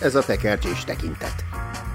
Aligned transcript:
ez 0.00 0.14
a 0.14 0.24
tekercsés 0.24 0.84
tekintet. 0.84 1.44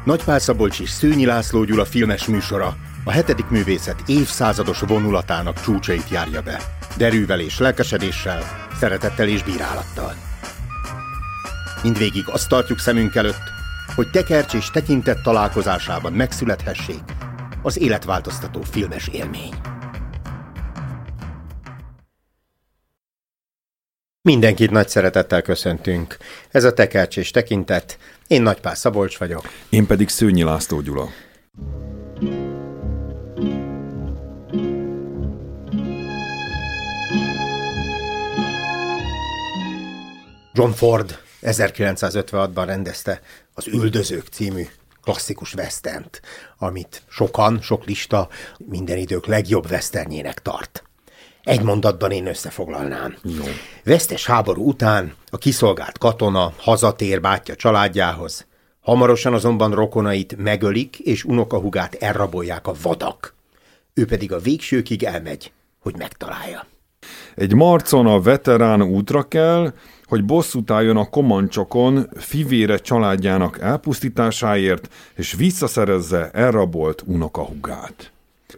Nagypál 0.03 0.39
Szabolcs 0.39 0.79
és 0.79 0.89
Szőnyi 0.89 1.25
László 1.25 1.63
Gyula 1.63 1.85
filmes 1.85 2.25
műsora 2.25 2.75
a 3.04 3.12
hetedik 3.12 3.49
művészet 3.49 4.04
évszázados 4.05 4.79
vonulatának 4.79 5.62
csúcsait 5.62 6.10
járja 6.10 6.41
be. 6.41 6.62
Derűvel 6.97 7.39
és 7.39 7.60
lelkesedéssel, 7.60 8.68
szeretettel 8.79 9.28
és 9.28 9.44
bírálattal. 9.44 10.13
Mindvégig 11.83 12.23
azt 12.27 12.49
tartjuk 12.49 12.79
szemünk 12.79 13.15
előtt, 13.15 13.54
hogy 13.95 14.09
tekercs 14.09 14.53
és 14.53 14.71
tekintet 14.71 15.21
találkozásában 15.23 16.13
megszülethessék 16.13 17.03
az 17.61 17.79
életváltoztató 17.79 18.61
filmes 18.61 19.07
élmény. 19.07 19.53
Mindenkit 24.26 24.71
nagy 24.71 24.89
szeretettel 24.89 25.42
köszöntünk. 25.42 26.18
Ez 26.52 26.64
a 26.64 26.74
Tekercs 26.74 27.18
és 27.18 27.32
Tekintet. 27.32 27.97
Én 28.28 28.42
Nagypál 28.42 28.75
Szabolcs 28.75 29.18
vagyok. 29.18 29.50
Én 29.70 29.86
pedig 29.86 30.10
Szőnyi 30.10 30.43
László 30.43 30.82
Gyula. 30.82 31.10
John 40.53 40.72
Ford 40.72 41.19
1956-ban 41.42 42.64
rendezte 42.66 43.22
az 43.53 43.67
Üldözők 43.67 44.28
című 44.28 44.66
klasszikus 45.03 45.53
western 45.53 46.09
amit 46.58 47.03
sokan, 47.09 47.61
sok 47.61 47.86
lista 47.86 48.30
minden 48.58 48.97
idők 48.97 49.25
legjobb 49.25 49.66
westernjének 49.72 50.42
tart. 50.42 50.83
Egy 51.45 51.61
mondatban 51.61 52.11
én 52.11 52.27
összefoglalnám. 52.27 53.16
Jó. 53.23 53.44
Vesztes 53.83 54.25
háború 54.25 54.67
után 54.67 55.13
a 55.30 55.38
kiszolgált 55.38 55.97
katona 55.97 56.53
hazatér 56.58 57.21
bátyja 57.21 57.55
családjához, 57.55 58.47
hamarosan 58.81 59.33
azonban 59.33 59.71
rokonait 59.71 60.35
megölik, 60.37 60.99
és 60.99 61.23
unokahugát 61.23 61.95
elrabolják 61.95 62.67
a 62.67 62.73
vadak. 62.81 63.35
Ő 63.93 64.05
pedig 64.05 64.33
a 64.33 64.39
végsőkig 64.39 65.03
elmegy, 65.03 65.52
hogy 65.79 65.97
megtalálja. 65.97 66.65
Egy 67.35 67.53
marcon 67.53 68.07
a 68.07 68.21
veterán 68.21 68.81
útra 68.81 69.23
kell, 69.23 69.73
hogy 70.05 70.25
bosszút 70.25 70.71
álljon 70.71 70.97
a 70.97 71.09
komancsokon 71.09 72.09
fivére 72.15 72.77
családjának 72.77 73.59
elpusztításáért, 73.59 74.89
és 75.15 75.33
visszaszerezze 75.33 76.30
elrabolt 76.33 77.03
unokahugát. 77.05 78.13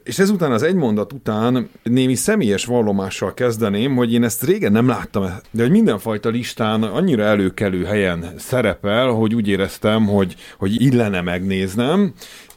És 0.07 0.19
ezután 0.19 0.51
az 0.51 0.63
egy 0.63 0.75
mondat 0.75 1.13
után 1.13 1.69
némi 1.83 2.15
személyes 2.15 2.65
vallomással 2.65 3.33
kezdeném, 3.33 3.95
hogy 3.95 4.13
én 4.13 4.23
ezt 4.23 4.43
régen 4.43 4.71
nem 4.71 4.87
láttam, 4.87 5.23
de 5.51 5.61
hogy 5.61 5.71
mindenfajta 5.71 6.29
listán 6.29 6.83
annyira 6.83 7.23
előkelő 7.23 7.83
helyen 7.83 8.33
szerepel, 8.37 9.07
hogy 9.07 9.35
úgy 9.35 9.47
éreztem, 9.47 10.05
hogy, 10.05 10.35
hogy 10.57 10.81
illene 10.81 11.21
megnéznem, 11.21 12.13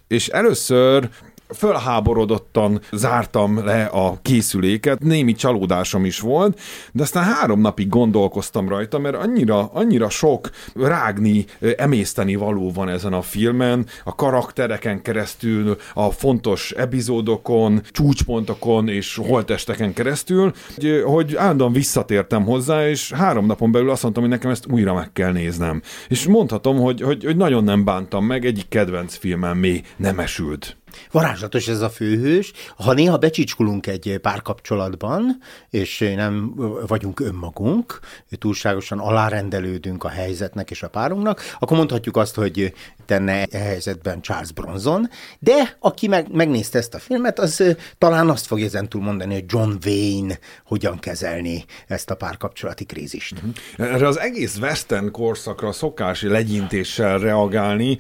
és 0.09 0.29
először 0.29 1.09
fölháborodottan 1.55 2.81
zártam 2.93 3.65
le 3.65 3.85
a 3.85 4.19
készüléket, 4.23 5.03
némi 5.03 5.33
csalódásom 5.33 6.05
is 6.05 6.21
volt, 6.21 6.61
de 6.93 7.03
aztán 7.03 7.25
három 7.25 7.61
napig 7.61 7.89
gondolkoztam 7.89 8.69
rajta, 8.69 8.99
mert 8.99 9.17
annyira, 9.17 9.71
annyira 9.73 10.09
sok 10.09 10.51
rágni, 10.75 11.45
emészteni 11.77 12.35
való 12.35 12.73
van 12.73 12.89
ezen 12.89 13.13
a 13.13 13.23
filmen, 13.23 13.87
a 14.05 14.15
karaktereken 14.15 15.03
keresztül, 15.03 15.77
a 15.95 16.11
fontos 16.11 16.71
epizódokon, 16.71 17.81
csúcspontokon 17.91 18.89
és 18.89 19.17
holtesteken 19.17 19.93
keresztül, 19.93 20.53
hogy, 20.75 21.03
hogy 21.05 21.37
állandóan 21.37 21.73
visszatértem 21.73 22.45
hozzá, 22.45 22.89
és 22.89 23.13
három 23.13 23.47
napon 23.47 23.73
belül 23.73 23.91
azt 23.91 24.03
mondtam, 24.03 24.23
hogy 24.23 24.33
nekem 24.33 24.51
ezt 24.51 24.67
újra 24.71 24.95
meg 24.95 25.13
kell 25.13 25.33
néznem. 25.33 25.83
És 26.09 26.27
mondhatom, 26.27 26.77
hogy, 26.77 27.01
hogy, 27.01 27.25
hogy 27.25 27.37
nagyon 27.37 27.65
nem 27.65 27.85
bántam 27.85 28.25
meg, 28.25 28.45
egyik 28.45 28.69
kedvenc 28.69 29.17
filmem 29.17 29.59
még 29.59 29.85
nem 29.97 30.19
esült. 30.19 30.80
Varázslatos 31.11 31.69
ez 31.69 31.81
a 31.81 31.91
főhős. 31.91 32.53
Ha 32.77 32.93
néha 32.93 33.17
becsicskulunk 33.17 33.87
egy 33.87 34.19
párkapcsolatban, 34.23 35.39
és 35.71 35.99
nem 36.17 36.55
vagyunk 36.87 37.21
önmagunk, 37.21 37.99
túlságosan 38.39 38.99
alárendelődünk 38.99 40.05
a 40.05 40.09
helyzetnek 40.09 40.71
és 40.71 40.83
a 40.83 40.89
párunknak, 40.89 41.43
akkor 41.59 41.77
mondhatjuk 41.77 42.17
azt, 42.17 42.35
hogy 42.35 42.75
tenne 43.07 43.45
e 43.51 43.59
helyzetben 43.59 44.21
Charles 44.21 44.53
Bronson, 44.53 45.09
de 45.39 45.77
aki 45.81 46.09
meg, 46.09 46.27
megnézte 46.33 46.79
ezt 46.79 46.95
a 46.95 46.99
filmet, 46.99 47.39
az 47.39 47.77
talán 47.99 48.29
azt 48.29 48.47
fogja 48.47 48.65
ezentúl 48.65 49.03
mondani, 49.03 49.35
hogy 49.35 49.45
John 49.47 49.73
Wayne 49.85 50.39
hogyan 50.65 50.99
kezelni 50.99 51.65
ezt 51.87 52.11
a 52.11 52.15
párkapcsolati 52.15 52.85
krízist. 52.85 53.33
Uh-huh. 53.33 53.95
Erre 53.95 54.07
az 54.07 54.19
egész 54.19 54.57
western 54.57 55.11
korszakra 55.11 55.73
szokási 55.73 56.29
legyintéssel 56.29 57.19
reagálni, 57.19 57.99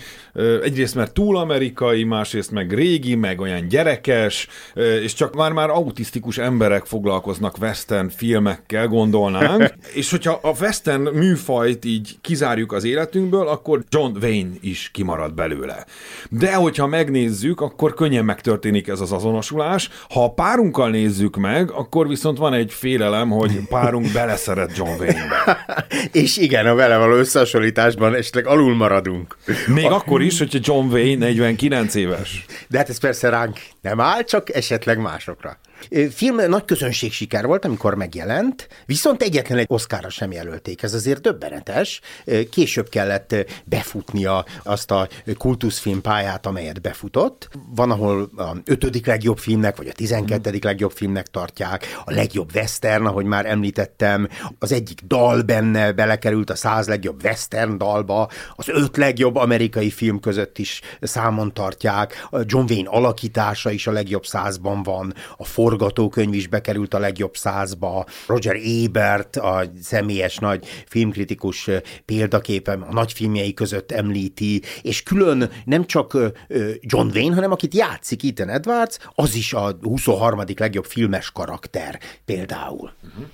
egyrészt 0.62 0.94
mert 0.94 1.12
túl 1.12 1.36
amerikai, 1.36 2.04
másrészt 2.04 2.50
meg 2.50 2.72
régi, 2.80 3.14
meg 3.14 3.40
olyan 3.40 3.68
gyerekes, 3.68 4.48
és 5.02 5.14
csak 5.14 5.34
már-már 5.34 5.70
autisztikus 5.70 6.38
emberek 6.38 6.84
foglalkoznak 6.84 7.58
western 7.60 8.08
filmekkel, 8.08 8.86
gondolnánk, 8.86 9.74
és 10.00 10.10
hogyha 10.10 10.38
a 10.42 10.52
western 10.60 11.08
műfajt 11.16 11.84
így 11.84 12.18
kizárjuk 12.20 12.72
az 12.72 12.84
életünkből, 12.84 13.48
akkor 13.48 13.84
John 13.88 14.16
Wayne 14.22 14.50
is 14.60 14.90
kimarad 14.92 15.34
belőle. 15.34 15.86
De 16.30 16.54
hogyha 16.54 16.86
megnézzük, 16.86 17.60
akkor 17.60 17.94
könnyen 17.94 18.24
megtörténik 18.24 18.88
ez 18.88 19.00
az 19.00 19.12
azonosulás. 19.12 19.88
Ha 20.08 20.24
a 20.24 20.32
párunkkal 20.32 20.90
nézzük 20.90 21.36
meg, 21.36 21.70
akkor 21.70 22.08
viszont 22.08 22.38
van 22.38 22.54
egy 22.54 22.72
félelem, 22.72 23.30
hogy 23.30 23.60
párunk 23.68 24.12
beleszeret 24.18 24.76
John 24.76 25.00
Wayne-be. 25.00 25.66
és 26.22 26.36
igen, 26.36 26.66
a 26.66 26.74
vele 26.74 26.96
való 26.96 27.14
összehasonlításban 27.14 28.14
esetleg 28.14 28.46
alul 28.46 28.74
maradunk. 28.74 29.36
Még 29.66 29.84
a... 29.84 29.94
akkor 29.94 30.22
is, 30.22 30.38
hogyha 30.38 30.58
John 30.62 30.92
Wayne 30.92 31.26
49 31.26 31.94
éves. 31.94 32.44
De 32.70 32.78
hát 32.78 32.88
ez 32.88 32.98
persze 32.98 33.28
ránk 33.28 33.58
nem 33.80 34.00
áll, 34.00 34.22
csak 34.22 34.54
esetleg 34.54 34.98
másokra. 34.98 35.58
Film 36.10 36.36
nagy 36.48 36.64
közönség 36.64 37.12
siker 37.12 37.46
volt, 37.46 37.64
amikor 37.64 37.94
megjelent, 37.94 38.68
viszont 38.86 39.22
egyetlen 39.22 39.58
egy 39.58 39.66
oszkára 39.68 40.08
sem 40.08 40.32
jelölték. 40.32 40.82
Ez 40.82 40.94
azért 40.94 41.20
döbbenetes. 41.20 42.00
Később 42.50 42.88
kellett 42.88 43.34
befutnia 43.64 44.44
azt 44.62 44.90
a 44.90 45.08
kultuszfilm 45.38 46.00
pályát, 46.00 46.46
amelyet 46.46 46.80
befutott. 46.80 47.48
Van, 47.74 47.90
ahol 47.90 48.30
a 48.36 48.56
ötödik 48.64 49.06
legjobb 49.06 49.38
filmnek, 49.38 49.76
vagy 49.76 49.88
a 49.88 49.92
tizenkettedik 49.92 50.64
legjobb 50.64 50.92
filmnek 50.92 51.26
tartják, 51.26 51.86
a 52.04 52.12
legjobb 52.12 52.50
western, 52.54 53.06
ahogy 53.06 53.24
már 53.24 53.46
említettem, 53.46 54.28
az 54.58 54.72
egyik 54.72 55.00
dal 55.06 55.42
benne 55.42 55.92
belekerült 55.92 56.50
a 56.50 56.54
száz 56.54 56.88
legjobb 56.88 57.24
western 57.24 57.78
dalba, 57.78 58.28
az 58.54 58.68
öt 58.68 58.96
legjobb 58.96 59.36
amerikai 59.36 59.90
film 59.90 60.20
között 60.20 60.58
is 60.58 60.80
számon 61.00 61.54
tartják, 61.54 62.28
John 62.44 62.72
Wayne 62.72 62.88
alakítása 62.88 63.70
is 63.70 63.86
a 63.86 63.92
legjobb 63.92 64.26
százban 64.26 64.82
van, 64.82 65.14
a 65.36 65.44
forgatókönyv 65.70 66.34
is 66.34 66.46
bekerült 66.46 66.94
a 66.94 66.98
legjobb 66.98 67.36
százba, 67.36 68.06
Roger 68.26 68.56
Ebert, 68.84 69.36
a 69.36 69.62
személyes 69.82 70.36
nagy 70.36 70.66
filmkritikus 70.86 71.70
példaképem 72.04 72.84
a 72.88 72.92
nagy 72.92 73.12
filmjei 73.12 73.54
között 73.54 73.92
említi, 73.92 74.62
és 74.82 75.02
külön 75.02 75.50
nem 75.64 75.86
csak 75.86 76.18
John 76.80 77.08
Wayne, 77.14 77.34
hanem 77.34 77.52
akit 77.52 77.74
játszik 77.74 78.24
Ethan 78.24 78.48
Edwards, 78.48 78.98
az 79.14 79.34
is 79.34 79.52
a 79.52 79.78
23. 79.82 80.42
legjobb 80.56 80.84
filmes 80.84 81.30
karakter 81.30 82.00
például. 82.24 82.92
Uh-huh. 83.04 83.24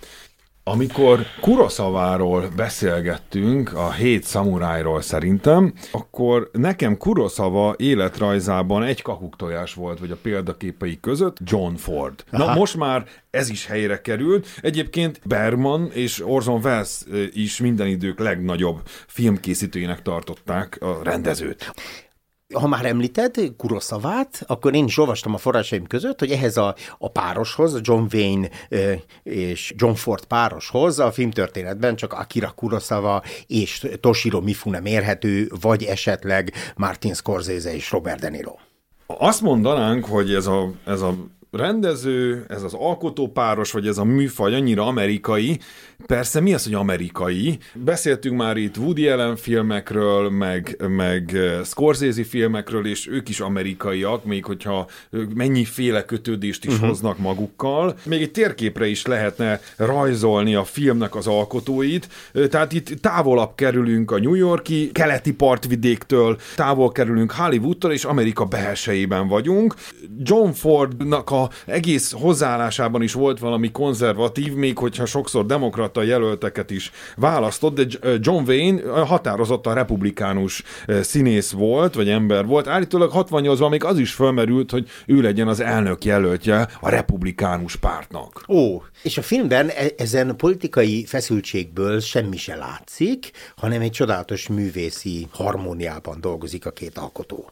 Amikor 0.68 1.26
Kuroszaváról 1.40 2.48
beszélgettünk, 2.56 3.72
a 3.72 3.92
hét 3.92 4.22
szamurájról 4.22 5.00
szerintem, 5.00 5.72
akkor 5.92 6.50
nekem 6.52 6.96
Kuroszava 6.96 7.74
életrajzában 7.78 8.82
egy 8.82 9.02
kakuktojás 9.02 9.74
volt, 9.74 9.98
vagy 9.98 10.10
a 10.10 10.16
példaképei 10.22 10.98
között 11.00 11.36
John 11.44 11.74
Ford. 11.74 12.24
Aha. 12.30 12.44
Na 12.44 12.54
most 12.54 12.76
már 12.76 13.04
ez 13.30 13.48
is 13.48 13.66
helyre 13.66 14.00
került. 14.00 14.46
Egyébként 14.60 15.20
Berman 15.24 15.90
és 15.92 16.24
Orson 16.24 16.60
Welles 16.64 17.00
is 17.32 17.60
minden 17.60 17.86
idők 17.86 18.18
legnagyobb 18.18 18.80
filmkészítőjének 19.06 20.02
tartották 20.02 20.78
a 20.80 20.98
rendezőt 21.02 21.72
ha 22.54 22.66
már 22.66 22.84
említed 22.84 23.52
Kuroszavát, 23.56 24.44
akkor 24.46 24.74
én 24.74 24.84
is 24.84 24.98
olvastam 24.98 25.34
a 25.34 25.38
forrásaim 25.38 25.86
között, 25.86 26.18
hogy 26.18 26.30
ehhez 26.30 26.56
a, 26.56 26.74
a 26.98 27.08
pároshoz, 27.08 27.78
John 27.82 28.04
Wayne 28.12 28.48
és 29.22 29.74
John 29.76 29.94
Ford 29.94 30.24
pároshoz 30.24 30.98
a 30.98 31.12
filmtörténetben 31.12 31.96
csak 31.96 32.12
Akira 32.12 32.52
Kurosawa 32.56 33.22
és 33.46 33.86
Toshiro 34.00 34.40
Mifune 34.40 34.80
mérhető, 34.80 35.50
vagy 35.60 35.82
esetleg 35.82 36.52
Martin 36.76 37.14
Scorsese 37.14 37.74
és 37.74 37.90
Robert 37.90 38.20
De 38.20 38.28
Niro. 38.28 38.54
Azt 39.06 39.40
mondanánk, 39.40 40.04
hogy 40.04 40.34
ez 40.34 40.46
a, 40.46 40.70
ez 40.84 41.00
a 41.00 41.14
rendező, 41.56 42.44
ez 42.48 42.62
az 42.62 42.74
alkotópáros, 42.74 43.72
vagy 43.72 43.86
ez 43.86 43.98
a 43.98 44.04
műfaj 44.04 44.54
annyira 44.54 44.86
amerikai, 44.86 45.58
Persze, 46.06 46.40
mi 46.40 46.54
az, 46.54 46.64
hogy 46.64 46.74
amerikai? 46.74 47.58
Beszéltünk 47.74 48.36
már 48.36 48.56
itt 48.56 48.76
Woody 48.76 49.08
Allen 49.08 49.36
filmekről, 49.36 50.30
meg, 50.30 50.76
meg 50.88 51.30
eh, 51.34 51.64
Scorsese 51.64 52.24
filmekről, 52.24 52.86
és 52.86 53.08
ők 53.08 53.28
is 53.28 53.40
amerikaiak, 53.40 54.24
még 54.24 54.44
hogyha 54.44 54.86
mennyiféle 55.34 56.04
kötődést 56.04 56.64
is 56.64 56.72
uh-huh. 56.72 56.88
hoznak 56.88 57.18
magukkal. 57.18 57.96
Még 58.04 58.22
egy 58.22 58.30
térképre 58.30 58.86
is 58.86 59.06
lehetne 59.06 59.60
rajzolni 59.76 60.54
a 60.54 60.64
filmnek 60.64 61.14
az 61.14 61.26
alkotóit, 61.26 62.08
tehát 62.50 62.72
itt 62.72 63.00
távolabb 63.00 63.54
kerülünk 63.54 64.10
a 64.10 64.18
New 64.18 64.34
Yorki 64.34 64.90
keleti 64.92 65.32
partvidéktől, 65.32 66.38
távol 66.56 66.92
kerülünk 66.92 67.32
Hollywoodtól, 67.32 67.92
és 67.92 68.04
Amerika 68.04 68.44
belsejében 68.44 69.28
vagyunk. 69.28 69.74
John 70.22 70.50
Fordnak 70.50 71.30
a 71.30 71.45
egész 71.66 72.12
hozzáállásában 72.12 73.02
is 73.02 73.12
volt 73.12 73.38
valami 73.38 73.70
konzervatív, 73.70 74.54
még 74.54 74.78
hogyha 74.78 75.06
sokszor 75.06 75.46
demokrat 75.46 75.86
demokrata 75.86 76.02
jelölteket 76.02 76.70
is 76.70 76.90
választott, 77.16 77.74
de 77.74 78.16
John 78.20 78.50
Wayne 78.50 79.04
határozottan 79.04 79.74
republikánus 79.74 80.62
színész 81.00 81.50
volt, 81.50 81.94
vagy 81.94 82.08
ember 82.08 82.46
volt. 82.46 82.66
Állítólag 82.66 83.10
68-ban 83.14 83.70
még 83.70 83.84
az 83.84 83.98
is 83.98 84.12
fölmerült, 84.12 84.70
hogy 84.70 84.88
ő 85.06 85.20
legyen 85.20 85.48
az 85.48 85.60
elnök 85.60 86.04
jelöltje 86.04 86.68
a 86.80 86.88
republikánus 86.88 87.76
pártnak. 87.76 88.44
Ó, 88.48 88.82
és 89.02 89.18
a 89.18 89.22
filmben 89.22 89.68
e- 89.68 89.92
ezen 89.96 90.36
politikai 90.36 91.04
feszültségből 91.04 92.00
semmi 92.00 92.36
se 92.36 92.56
látszik, 92.56 93.30
hanem 93.56 93.80
egy 93.80 93.90
csodálatos 93.90 94.48
művészi 94.48 95.26
harmóniában 95.30 96.20
dolgozik 96.20 96.66
a 96.66 96.70
két 96.70 96.98
alkotó. 96.98 97.50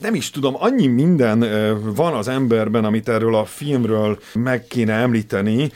Nem 0.00 0.14
is 0.14 0.30
tudom, 0.30 0.54
annyi 0.58 0.86
minden 0.86 1.44
van 1.94 2.14
az 2.14 2.28
emberben, 2.28 2.84
amit 2.84 3.08
erről 3.08 3.34
a 3.34 3.44
filmről 3.44 4.18
meg 4.34 4.66
kéne 4.66 4.92
említeni, 4.92 5.70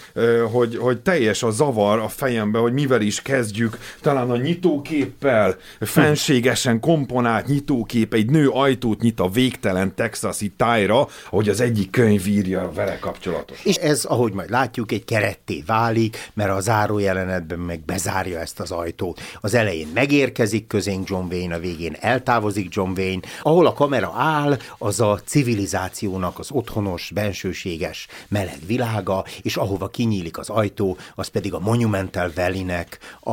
hogy, 0.52 0.76
hogy 0.76 1.00
teljes 1.00 1.43
a 1.43 1.50
zavar 1.50 1.99
a 1.99 2.08
fejembe, 2.08 2.58
hogy 2.58 2.72
mivel 2.72 3.00
is 3.00 3.22
kezdjük, 3.22 3.78
talán 4.00 4.31
a 4.31 4.37
nyitóképpel, 4.37 5.56
fenségesen 5.81 6.81
komponált 6.81 7.46
nyitókép, 7.46 8.14
egy 8.14 8.31
nő 8.31 8.49
ajtót 8.49 9.00
nyit 9.00 9.20
a 9.20 9.28
végtelen 9.28 9.94
texasi 9.94 10.52
tájra, 10.56 11.08
hogy 11.26 11.49
az 11.49 11.61
egyik 11.61 11.90
könyv 11.90 12.26
írja 12.26 12.70
vele 12.75 12.99
kapcsolatos. 12.99 13.64
És 13.64 13.76
ez, 13.76 14.05
ahogy 14.05 14.32
majd 14.32 14.50
látjuk, 14.50 14.93
egy 14.93 15.05
keretté 15.05 15.62
válik, 15.67 16.31
mert 16.34 16.50
a 16.50 16.61
zárójelenetben 16.61 17.58
meg 17.58 17.81
bezárja 17.84 18.38
ezt 18.38 18.61
az 18.61 18.70
ajtót. 18.70 19.20
Az 19.40 19.55
elején 19.55 19.88
megérkezik 19.94 20.67
közénk 20.67 21.08
John 21.08 21.32
Wayne, 21.32 21.55
a 21.55 21.58
végén 21.58 21.96
eltávozik 22.00 22.75
John 22.75 22.90
Wayne, 22.96 23.09
fény. 23.10 23.20
Ahol 23.42 23.66
a 23.66 23.72
kamera 23.72 24.12
áll, 24.16 24.58
az 24.78 25.00
a 25.00 25.20
civilizációnak 25.24 26.38
az 26.38 26.50
otthonos, 26.50 27.10
bensőséges, 27.14 28.06
meleg 28.28 28.58
világa, 28.66 29.24
és 29.42 29.56
ahova 29.56 29.88
kinyílik 29.88 30.38
az 30.38 30.48
ajtó, 30.48 30.96
az 31.14 31.28
pedig 31.28 31.54
a 31.54 31.58
Monumental 31.58 32.32
Valley-nek 32.34 32.98
a, 33.20 33.30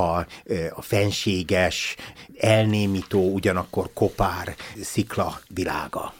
a 0.69 0.81
fenséges, 0.81 1.95
elnémító, 2.37 3.33
ugyanakkor 3.33 3.89
kopár 3.93 4.55
szikla 4.81 5.39
világa. 5.47 6.13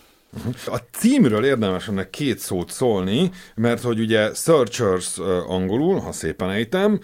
A 0.65 0.77
címről 0.91 1.45
érdemes 1.45 1.87
ennek 1.87 2.09
két 2.09 2.39
szót 2.39 2.71
szólni, 2.71 3.31
mert 3.55 3.81
hogy 3.81 3.99
ugye 3.99 4.33
searchers 4.33 5.17
angolul, 5.47 5.99
ha 5.99 6.11
szépen 6.11 6.49
ejtem, 6.49 6.99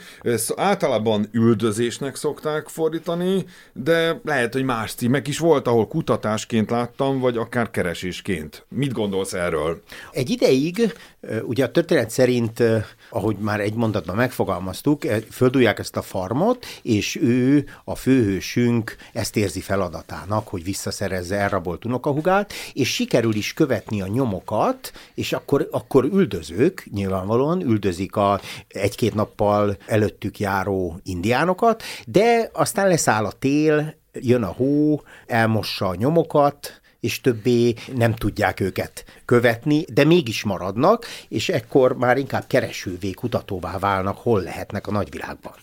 általában 0.56 1.30
üldözésnek 1.32 2.16
szokták 2.16 2.68
fordítani, 2.68 3.46
de 3.74 4.20
lehet, 4.24 4.54
hogy 4.54 4.64
más 4.64 4.94
címek 4.94 5.28
is 5.28 5.38
volt, 5.40 5.68
ahol 5.68 5.88
kutatásként 5.88 6.70
láttam, 6.70 7.20
vagy 7.20 7.38
akár 7.38 7.72
keresésként. 7.72 8.66
Mit 8.70 8.94
gondolsz 8.94 9.34
erről? 9.34 9.82
Egy 10.12 10.30
ideig, 10.30 10.94
ugye 11.42 11.64
a 11.64 11.72
történet 11.72 12.10
szerint 12.10 12.64
ahogy 13.10 13.36
már 13.38 13.60
egy 13.60 13.74
mondatban 13.74 14.16
megfogalmaztuk, 14.16 15.02
földúják 15.32 15.80
ezt 15.80 15.96
a 15.96 16.02
farmot, 16.02 16.66
és 16.82 17.20
ő, 17.22 17.66
a 17.84 17.96
főhősünk 17.96 18.96
ezt 19.14 19.38
érzi 19.38 19.62
feladatának, 19.62 20.48
hogy 20.48 20.64
visszaszerezze 20.64 21.36
elrabolt 21.36 21.86
unokahugát, 21.86 22.54
és 22.74 22.90
sikerül 23.14 23.36
is 23.36 23.54
követni 23.54 24.02
a 24.02 24.08
nyomokat, 24.08 24.92
és 25.14 25.34
akkor, 25.34 25.68
akkor 25.72 26.04
üldözők, 26.04 26.86
nyilvánvalóan 26.92 27.62
üldözik 27.62 28.16
a 28.16 28.40
egy-két 28.68 29.14
nappal 29.14 29.78
előttük 29.88 30.40
járó 30.40 31.00
indiánokat, 31.04 31.84
de 32.06 32.50
aztán 32.54 32.88
leszáll 32.88 33.26
a 33.26 33.32
tél, 33.32 33.96
jön 34.14 34.44
a 34.44 34.52
hó, 34.52 35.02
elmossa 35.28 35.88
a 35.88 35.96
nyomokat, 35.96 36.82
és 37.00 37.22
többé 37.22 37.74
nem 37.96 38.14
tudják 38.14 38.60
őket 38.60 39.06
követni, 39.26 39.86
de 39.94 40.04
mégis 40.04 40.44
maradnak, 40.44 41.06
és 41.28 41.50
ekkor 41.50 41.98
már 41.98 42.18
inkább 42.18 42.48
keresővé, 42.48 43.12
kutatóvá 43.12 43.78
válnak, 43.78 44.18
hol 44.18 44.42
lehetnek 44.42 44.88
a 44.88 44.92
nagyvilágban. 44.92 45.54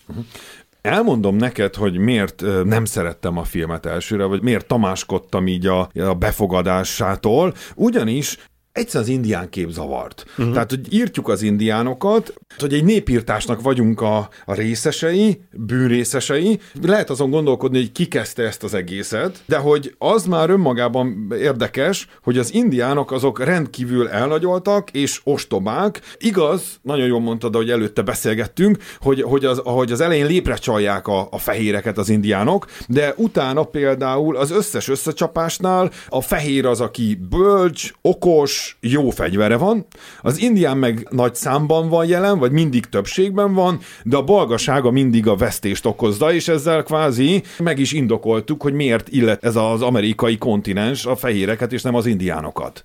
Elmondom 0.82 1.37
neked, 1.37 1.75
hogy 1.75 1.99
miért 1.99 2.43
nem 2.65 2.85
szerettem 2.85 3.37
a 3.37 3.44
filmet 3.44 3.87
elsőre, 3.87 4.25
vagy 4.25 4.43
miért 4.43 4.67
tamáskodtam 4.67 5.47
így 5.47 5.67
a, 5.67 5.88
a 5.94 6.15
befogadásától, 6.15 7.55
ugyanis 7.75 8.37
egyszer 8.81 9.00
az 9.00 9.09
indián 9.09 9.49
kép 9.49 9.71
zavart. 9.71 10.25
Uh-huh. 10.31 10.53
Tehát, 10.53 10.71
hogy 10.71 10.94
írtjuk 10.94 11.29
az 11.29 11.43
indiánokat, 11.43 12.35
hogy 12.59 12.73
egy 12.73 12.85
népírtásnak 12.85 13.62
vagyunk 13.62 14.00
a, 14.00 14.29
a 14.44 14.55
részesei, 14.55 15.41
bűnrészesei. 15.53 16.61
Lehet 16.82 17.11
azon 17.11 17.31
gondolkodni, 17.31 17.79
hogy 17.79 17.93
ki 17.93 18.06
kezdte 18.09 18.43
ezt 18.43 18.62
az 18.62 18.75
egészet, 18.75 19.43
de 19.47 19.56
hogy 19.56 19.94
az 19.99 20.25
már 20.25 20.50
önmagában 20.50 21.32
érdekes, 21.38 22.06
hogy 22.23 22.38
az 22.38 22.55
indiánok 22.55 23.12
azok 23.12 23.44
rendkívül 23.44 24.09
elnagyoltak 24.09 24.91
és 24.91 25.21
ostobák. 25.25 26.00
Igaz, 26.19 26.62
nagyon 26.83 27.06
jól 27.06 27.21
mondtad, 27.21 27.55
hogy 27.55 27.71
előtte 27.71 28.03
beszélgettünk, 28.03 28.79
hogy, 29.00 29.23
hogy, 29.23 29.44
az, 29.44 29.61
hogy 29.65 29.93
az 29.93 30.00
elején 30.00 30.26
lépre 30.26 30.55
csalják 30.55 31.06
a, 31.06 31.29
a 31.31 31.38
fehéreket 31.38 31.99
az 31.99 32.09
indiánok, 32.09 32.67
de 32.88 33.15
utána 33.17 33.62
például 33.62 34.37
az 34.37 34.50
összes 34.50 34.88
összecsapásnál 34.88 35.91
a 36.09 36.21
fehér 36.21 36.67
az, 36.67 36.81
aki 36.81 37.19
bölcs, 37.31 37.91
okos, 38.03 38.69
jó 38.81 39.11
fegyvere 39.11 39.56
van, 39.56 39.87
az 40.20 40.38
indián 40.38 40.78
meg 40.78 41.06
nagy 41.11 41.34
számban 41.34 41.88
van 41.88 42.06
jelen, 42.06 42.38
vagy 42.38 42.52
mindig 42.52 42.87
többségben 42.87 43.55
van, 43.55 43.78
de 44.02 44.17
a 44.17 44.25
balgasága 44.25 44.90
mindig 44.90 45.26
a 45.26 45.37
vesztést 45.37 45.87
okozza, 45.87 46.32
és 46.32 46.49
ezzel 46.49 46.82
kvázi 46.82 47.43
meg 47.58 47.78
is 47.78 47.93
indokoltuk, 47.93 48.62
hogy 48.62 48.72
miért 48.72 49.08
illet 49.08 49.44
ez 49.44 49.56
az 49.56 49.82
amerikai 49.82 50.38
kontinens 50.38 51.06
a 51.06 51.17
fehéreket, 51.17 51.72
és 51.72 51.82
nem 51.82 51.94
az 51.94 52.06
indiánokat. 52.06 52.84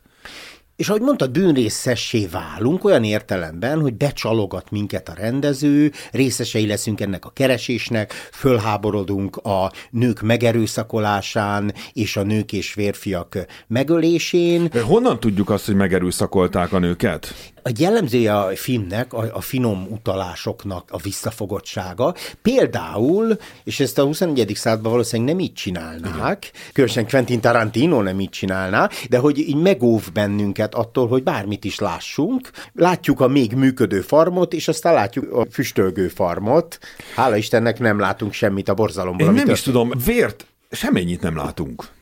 És 0.75 0.89
ahogy 0.89 1.01
mondtad, 1.01 1.31
bűnrészessé 1.31 2.25
válunk 2.25 2.83
olyan 2.83 3.04
értelemben, 3.04 3.81
hogy 3.81 3.94
becsalogat 3.94 4.72
minket 4.72 5.10
a 5.10 5.13
rendező, 5.13 5.92
részesei 6.12 6.68
leszünk 6.68 7.01
ennek 7.01 7.25
a 7.25 7.30
keresésnek, 7.30 8.13
fölháborodunk 8.31 9.36
a 9.36 9.72
nők 9.92 10.22
megerőszakolásán 10.22 11.74
és 11.94 12.18
a 12.18 12.24
nők 12.24 12.54
és 12.54 12.72
férfiak 12.72 13.45
megölésén. 13.68 14.69
Honnan 14.86 15.19
tudjuk 15.19 15.50
azt, 15.50 15.66
hogy 15.66 15.75
megerőszakolták 15.75 16.74
a 16.74 16.80
nőket? 16.80 17.54
A 17.67 17.71
jellemzője 17.77 18.38
a 18.38 18.56
filmnek, 18.56 19.13
a, 19.13 19.29
a 19.33 19.41
finom 19.41 19.88
utalásoknak 19.89 20.83
a 20.91 20.97
visszafogottsága. 20.97 22.15
Például, 22.41 23.38
és 23.63 23.79
ezt 23.79 23.97
a 23.97 24.03
21. 24.03 24.51
században 24.56 24.91
valószínűleg 24.91 25.36
nem 25.36 25.43
így 25.43 25.53
csinálnák, 25.53 26.50
Igen. 26.51 26.72
különösen 26.74 27.07
Quentin 27.07 27.41
Tarantino 27.41 28.01
nem 28.01 28.19
így 28.19 28.29
csinálná, 28.29 28.89
de 29.10 29.17
hogy 29.17 29.38
így 29.38 29.55
megóv 29.55 30.12
bennünket 30.13 30.75
attól, 30.75 31.07
hogy 31.07 31.24
bármit 31.24 31.63
is 31.65 31.79
lássunk. 31.79 32.50
Látjuk 32.74 33.19
a 33.19 33.27
még 33.27 33.53
működő 33.53 34.01
farmot, 34.01 34.53
és 34.53 34.67
aztán 34.67 34.93
látjuk 34.93 35.34
a 35.34 35.45
füstölgő 35.51 36.07
farmot. 36.07 36.79
Hála 37.15 37.36
Istennek 37.36 37.79
nem 37.79 38.00
látunk 38.00 38.34
semmit 38.34 38.69
a 38.69 38.74
borzalomból. 38.74 39.27
Én 39.27 39.34
nem 39.34 39.50
is 39.50 39.62
tudom, 39.62 39.91
vért 40.05 40.45
semmennyit 40.72 41.22
nem 41.22 41.36
látunk. 41.36 41.94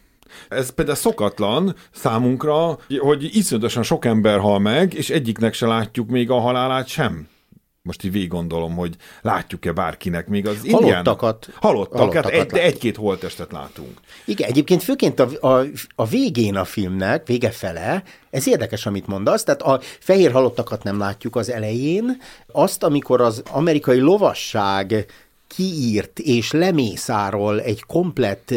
Ez 0.50 0.70
például 0.70 0.98
szokatlan 0.98 1.76
számunkra, 1.92 2.78
hogy 3.00 3.36
iszonyatosan 3.36 3.84
sok 3.84 4.06
ember 4.06 4.40
hal 4.40 4.60
meg, 4.60 4.94
és 4.94 5.10
egyiknek 5.10 5.54
se 5.54 5.68
látjuk 5.68 6.10
még 6.10 6.30
a 6.30 6.40
halálát 6.40 6.88
sem 6.88 7.28
most 7.86 8.04
így 8.04 8.12
végig 8.12 8.30
gondolom, 8.30 8.76
hogy 8.76 8.96
látjuk-e 9.22 9.72
bárkinek 9.72 10.28
még 10.28 10.48
az 10.48 10.56
indián... 10.64 10.82
Halottakat. 10.82 11.50
Halottak, 11.56 11.98
halottakat 11.98 12.32
hát 12.32 12.42
egy, 12.42 12.46
de 12.48 12.64
egy-két 12.64 12.96
holtestet 12.96 13.52
látunk. 13.52 14.00
Igen, 14.26 14.50
egyébként 14.50 14.84
főként 14.84 15.20
a, 15.20 15.48
a, 15.48 15.66
a 15.96 16.06
végén 16.06 16.56
a 16.56 16.66
filmnek, 16.66 17.28
vége 17.28 17.52
fele, 17.52 18.04
ez 18.30 18.48
érdekes, 18.48 18.86
amit 18.86 19.08
mondasz, 19.08 19.44
tehát 19.44 19.62
a 19.62 19.80
fehér 20.00 20.32
halottakat 20.32 20.84
nem 20.84 20.98
látjuk 20.98 21.36
az 21.36 21.52
elején, 21.52 22.18
azt, 22.52 22.84
amikor 22.84 23.22
az 23.22 23.44
amerikai 23.52 24.00
lovasság 24.00 25.06
kiírt 25.56 26.20
és 26.20 26.52
lemészárol 26.52 27.62
egy 27.62 27.84
komplett 27.88 28.54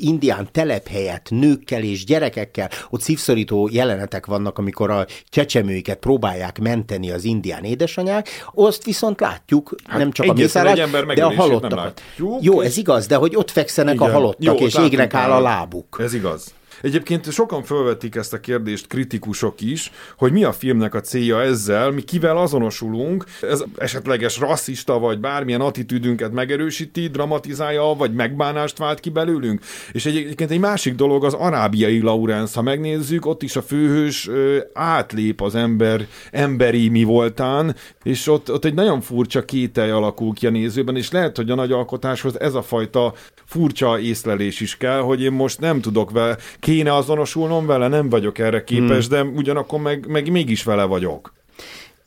indián 0.00 0.48
telephelyet 0.52 1.28
nőkkel 1.30 1.82
és 1.82 2.04
gyerekekkel, 2.04 2.68
ott 2.90 3.00
szívszorító 3.00 3.68
jelenetek 3.72 4.26
vannak, 4.26 4.58
amikor 4.58 4.90
a 4.90 5.06
csecsemőiket 5.28 5.98
próbálják 5.98 6.58
menteni 6.58 7.10
az 7.10 7.24
indián 7.24 7.64
édesanyák, 7.64 8.28
azt 8.54 8.84
viszont 8.84 9.20
látjuk, 9.20 9.74
hát 9.84 9.98
nem 9.98 10.12
csak 10.12 10.26
a 10.26 10.32
mészárát, 10.32 10.90
de 11.14 11.24
a 11.24 11.34
halottakat. 11.34 12.02
Jó, 12.40 12.62
és... 12.62 12.68
ez 12.68 12.76
igaz, 12.76 13.06
de 13.06 13.14
hogy 13.14 13.36
ott 13.36 13.50
fekszenek 13.50 13.94
Igen. 13.94 14.08
a 14.08 14.12
halottak, 14.12 14.60
Jó, 14.60 14.66
és 14.66 14.74
égnek 14.74 15.14
áll 15.14 15.30
a 15.30 15.40
lábuk. 15.40 15.96
Ez 16.00 16.14
igaz. 16.14 16.54
Egyébként 16.80 17.32
sokan 17.32 17.62
felvetik 17.62 18.14
ezt 18.14 18.32
a 18.32 18.40
kérdést, 18.40 18.86
kritikusok 18.86 19.60
is, 19.60 19.90
hogy 20.16 20.32
mi 20.32 20.44
a 20.44 20.52
filmnek 20.52 20.94
a 20.94 21.00
célja 21.00 21.42
ezzel, 21.42 21.90
mi 21.90 22.02
kivel 22.02 22.36
azonosulunk, 22.36 23.24
ez 23.40 23.64
esetleges 23.76 24.38
rasszista 24.38 24.98
vagy 24.98 25.18
bármilyen 25.20 25.60
attitűdünket 25.60 26.32
megerősíti, 26.32 27.08
dramatizálja, 27.08 27.82
vagy 27.82 28.14
megbánást 28.14 28.78
vált 28.78 29.00
ki 29.00 29.10
belőlünk. 29.10 29.60
És 29.92 30.06
egyébként 30.06 30.50
egy 30.50 30.58
másik 30.60 30.94
dolog 30.94 31.24
az 31.24 31.34
arábiai 31.34 32.00
Laurence, 32.00 32.52
ha 32.54 32.62
megnézzük, 32.62 33.26
ott 33.26 33.42
is 33.42 33.56
a 33.56 33.62
főhős 33.62 34.30
átlép 34.72 35.40
az 35.40 35.54
ember 35.54 36.06
emberi 36.30 36.88
mi 36.88 37.02
voltán, 37.02 37.76
és 38.02 38.26
ott, 38.26 38.52
ott 38.52 38.64
egy 38.64 38.74
nagyon 38.74 39.00
furcsa 39.00 39.44
kételj 39.44 39.90
alakul 39.90 40.34
ki 40.34 40.46
a 40.46 40.50
nézőben, 40.50 40.96
és 40.96 41.10
lehet, 41.10 41.36
hogy 41.36 41.50
a 41.50 41.54
nagy 41.54 41.72
alkotáshoz 41.72 42.40
ez 42.40 42.54
a 42.54 42.62
fajta 42.62 43.14
furcsa 43.44 43.98
észlelés 43.98 44.60
is 44.60 44.76
kell, 44.76 45.00
hogy 45.00 45.22
én 45.22 45.32
most 45.32 45.60
nem 45.60 45.80
tudok 45.80 46.10
vele, 46.10 46.36
kéne 46.70 46.94
azonosulnom 46.94 47.66
vele, 47.66 47.88
nem 47.88 48.08
vagyok 48.08 48.38
erre 48.38 48.64
képes, 48.64 49.06
hmm. 49.06 49.14
de 49.14 49.22
ugyanakkor 49.22 49.80
meg, 49.80 50.06
meg 50.08 50.30
mégis 50.30 50.62
vele 50.62 50.84
vagyok 50.84 51.38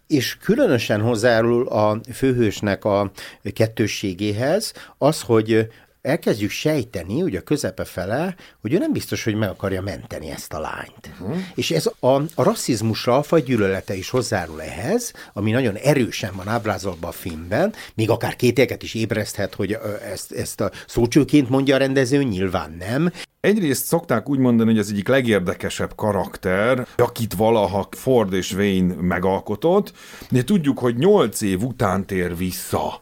és 0.07 0.37
különösen 0.41 1.01
hozzájárul 1.01 1.67
a 1.67 2.01
főhősnek 2.13 2.85
a 2.85 3.11
kettősségéhez 3.53 4.73
az, 4.97 5.21
hogy 5.21 5.67
elkezdjük 6.01 6.49
sejteni, 6.49 7.21
ugye 7.21 7.39
a 7.39 7.41
közepe 7.41 7.83
fele, 7.83 8.35
hogy 8.61 8.73
ő 8.73 8.77
nem 8.77 8.91
biztos, 8.91 9.23
hogy 9.23 9.35
meg 9.35 9.49
akarja 9.49 9.81
menteni 9.81 10.29
ezt 10.29 10.53
a 10.53 10.59
lányt. 10.59 11.09
Uh-huh. 11.19 11.37
És 11.55 11.71
ez 11.71 11.89
a, 11.99 12.07
a 12.15 12.43
rasszizmusra 12.43 13.23
a 13.29 13.39
gyűlölete 13.39 13.95
is 13.95 14.09
hozzárul 14.09 14.61
ehhez, 14.61 15.13
ami 15.33 15.51
nagyon 15.51 15.75
erősen 15.75 16.31
van 16.35 16.47
ábrázolva 16.47 17.07
a 17.07 17.11
filmben, 17.11 17.73
még 17.95 18.09
akár 18.09 18.35
kételyeket 18.35 18.83
is 18.83 18.93
ébreszthet, 18.93 19.53
hogy 19.53 19.77
ezt, 20.11 20.31
ezt 20.31 20.61
a 20.61 20.71
szócsőként 20.87 21.49
mondja 21.49 21.75
a 21.75 21.77
rendező, 21.77 22.23
nyilván 22.23 22.75
nem. 22.79 23.11
Egyrészt 23.43 23.85
szokták 23.85 24.29
úgy 24.29 24.39
mondani, 24.39 24.69
hogy 24.69 24.79
ez 24.79 24.89
egyik 24.89 25.07
legérdekesebb 25.07 25.95
karakter, 25.95 26.87
akit 26.97 27.33
valaha 27.33 27.87
Ford 27.91 28.33
és 28.33 28.53
Wayne 28.53 28.93
megalkotott, 29.01 29.93
de 30.29 30.43
tudjuk, 30.43 30.79
hogy 30.79 30.95
nyolc 30.95 31.41
év 31.41 31.63
után 31.63 32.05
tér 32.05 32.37
vissza. 32.37 32.99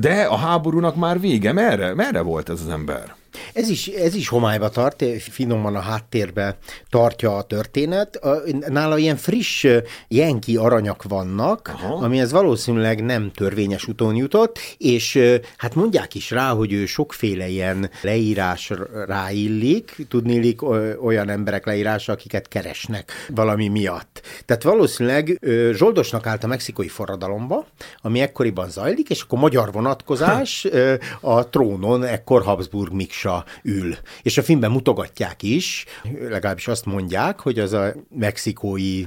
De 0.00 0.22
a 0.22 0.36
háborúnak 0.36 0.96
már 0.96 1.20
vége. 1.20 1.52
Merre, 1.52 1.94
merre 1.94 2.20
volt 2.20 2.48
ez 2.48 2.60
az 2.60 2.68
ember? 2.68 3.14
Ez 3.52 3.68
is, 3.68 3.86
ez 3.86 4.14
is 4.14 4.28
homályba 4.28 4.68
tart, 4.68 5.04
finoman 5.20 5.76
a 5.76 5.80
háttérbe 5.80 6.56
tartja 6.90 7.36
a 7.36 7.42
történet. 7.42 8.20
Nála 8.68 8.98
ilyen 8.98 9.16
friss 9.16 9.66
jenki 10.08 10.56
aranyak 10.56 11.02
vannak, 11.02 11.70
Aha. 11.74 11.94
ami 11.94 12.20
ez 12.20 12.32
valószínűleg 12.32 13.04
nem 13.04 13.30
törvényes 13.34 13.88
úton 13.88 14.14
jutott, 14.14 14.58
és 14.78 15.18
hát 15.56 15.74
mondják 15.74 16.14
is 16.14 16.30
rá, 16.30 16.50
hogy 16.50 16.72
ő 16.72 16.86
sokféle 16.86 17.48
ilyen 17.48 17.90
leírás 18.02 18.72
ráillik, 19.06 20.06
tudnélik 20.08 20.62
olyan 21.02 21.28
emberek 21.28 21.66
leírása, 21.66 22.12
akiket 22.12 22.48
keresnek 22.48 23.12
valami 23.28 23.68
miatt. 23.68 24.22
Tehát 24.44 24.62
valószínűleg 24.62 25.38
zsoldosnak 25.72 26.26
állt 26.26 26.44
a 26.44 26.46
mexikói 26.46 26.88
forradalomba, 26.88 27.66
ami 28.02 28.20
ekkoriban 28.20 28.70
zajlik, 28.70 29.10
és 29.10 29.22
akkor 29.22 29.38
magyar 29.38 29.72
vonatkozás 29.72 30.66
a 31.20 31.48
trónon 31.48 32.04
ekkor 32.04 32.42
Habsburg 32.42 32.92
Miksa 33.22 33.44
ül. 33.62 33.94
És 34.22 34.38
a 34.38 34.42
filmben 34.42 34.70
mutogatják 34.70 35.42
is, 35.42 35.84
legalábbis 36.28 36.68
azt 36.68 36.84
mondják, 36.84 37.40
hogy 37.40 37.58
az 37.58 37.72
a 37.72 37.92
mexikói 38.08 39.04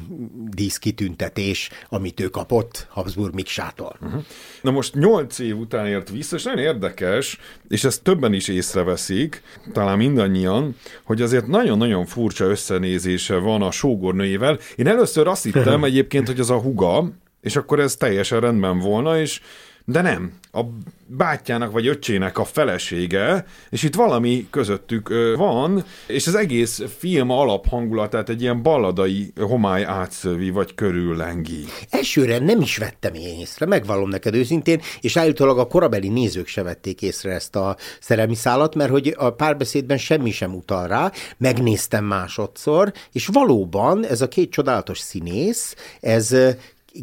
díszkitüntetés, 0.50 1.70
amit 1.90 2.20
ő 2.20 2.28
kapott 2.28 2.88
Habsburg 2.90 3.34
Miksától. 3.34 3.98
Uh-huh. 4.02 4.24
Na 4.62 4.72
most 4.72 4.94
nyolc 4.94 5.40
év 5.40 5.58
után 5.58 5.88
ért 5.88 6.10
vissza, 6.10 6.36
és 6.36 6.44
nagyon 6.44 6.64
érdekes, 6.64 7.40
és 7.68 7.84
ezt 7.84 8.04
többen 8.04 8.34
is 8.34 8.48
észreveszik, 8.48 9.42
talán 9.74 9.98
mindannyian, 9.98 10.76
hogy 11.04 11.22
azért 11.22 11.48
nagyon-nagyon 11.48 12.06
furcsa 12.06 12.46
összenézése 12.46 13.36
van 13.36 13.62
a 13.62 13.72
sógornőjével. 13.72 14.60
Én 14.76 14.88
először 14.88 15.28
azt 15.28 15.44
hittem 15.44 15.84
egyébként, 15.90 16.28
hogy 16.28 16.40
az 16.40 16.50
a 16.50 16.60
huga, 16.60 17.12
és 17.42 17.56
akkor 17.56 17.80
ez 17.80 17.96
teljesen 17.96 18.40
rendben 18.40 18.80
volna, 18.80 19.20
és 19.20 19.42
de 19.86 20.02
nem. 20.02 20.34
A 20.52 20.62
bátyjának 21.08 21.72
vagy 21.72 21.88
öccsének 21.88 22.38
a 22.38 22.46
felesége, 22.46 23.46
és 23.70 23.84
itt 23.84 23.96
valami 23.96 24.48
közöttük 24.50 25.10
van, 25.38 25.84
és 26.08 26.28
az 26.28 26.36
egész 26.36 26.82
film 26.98 27.30
alaphangulatát 27.30 28.30
egy 28.30 28.42
ilyen 28.42 28.62
balladai 28.62 29.34
homály 29.40 29.84
átszövi, 29.84 30.50
vagy 30.50 30.76
körüllengi. 30.76 31.66
Elsőre 31.90 32.40
nem 32.40 32.62
is 32.62 32.78
vettem 32.78 33.14
én 33.14 33.40
észre, 33.40 33.66
megvallom 33.66 34.10
neked 34.10 34.36
őszintén, 34.36 34.82
és 35.02 35.18
állítólag 35.18 35.58
a 35.58 35.68
korabeli 35.68 36.10
nézők 36.10 36.48
se 36.48 36.64
vették 36.64 37.02
észre 37.02 37.32
ezt 37.32 37.56
a 37.56 37.78
szerelmi 38.00 38.36
szállat, 38.36 38.76
mert 38.76 38.92
hogy 38.92 39.14
a 39.18 39.30
párbeszédben 39.30 39.98
semmi 39.98 40.32
sem 40.32 40.56
utal 40.56 40.88
rá, 40.88 41.12
megnéztem 41.38 42.06
másodszor, 42.06 42.94
és 43.12 43.28
valóban 43.28 44.06
ez 44.06 44.22
a 44.22 44.28
két 44.28 44.52
csodálatos 44.52 45.00
színész, 45.00 45.76
ez 46.00 46.36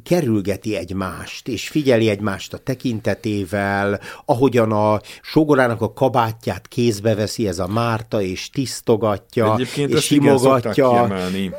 kerülgeti 0.05 0.77
egymást, 0.77 1.49
és 1.49 1.69
figyeli 1.69 2.09
egymást 2.09 2.53
a 2.53 2.59
tekintetével, 2.59 4.01
ahogyan 4.25 4.73
a 4.73 5.01
sogorának 5.23 5.81
a 5.81 5.93
kabátját 5.93 6.69
kézbe 6.69 7.15
veszi 7.15 7.49
ez 7.49 7.59
a 7.59 7.67
Márta, 7.67 8.23
és 8.23 8.51
tisztogatja, 8.51 9.55
Egyébként 9.55 9.91
és 9.91 10.05
simogatja. 10.05 11.09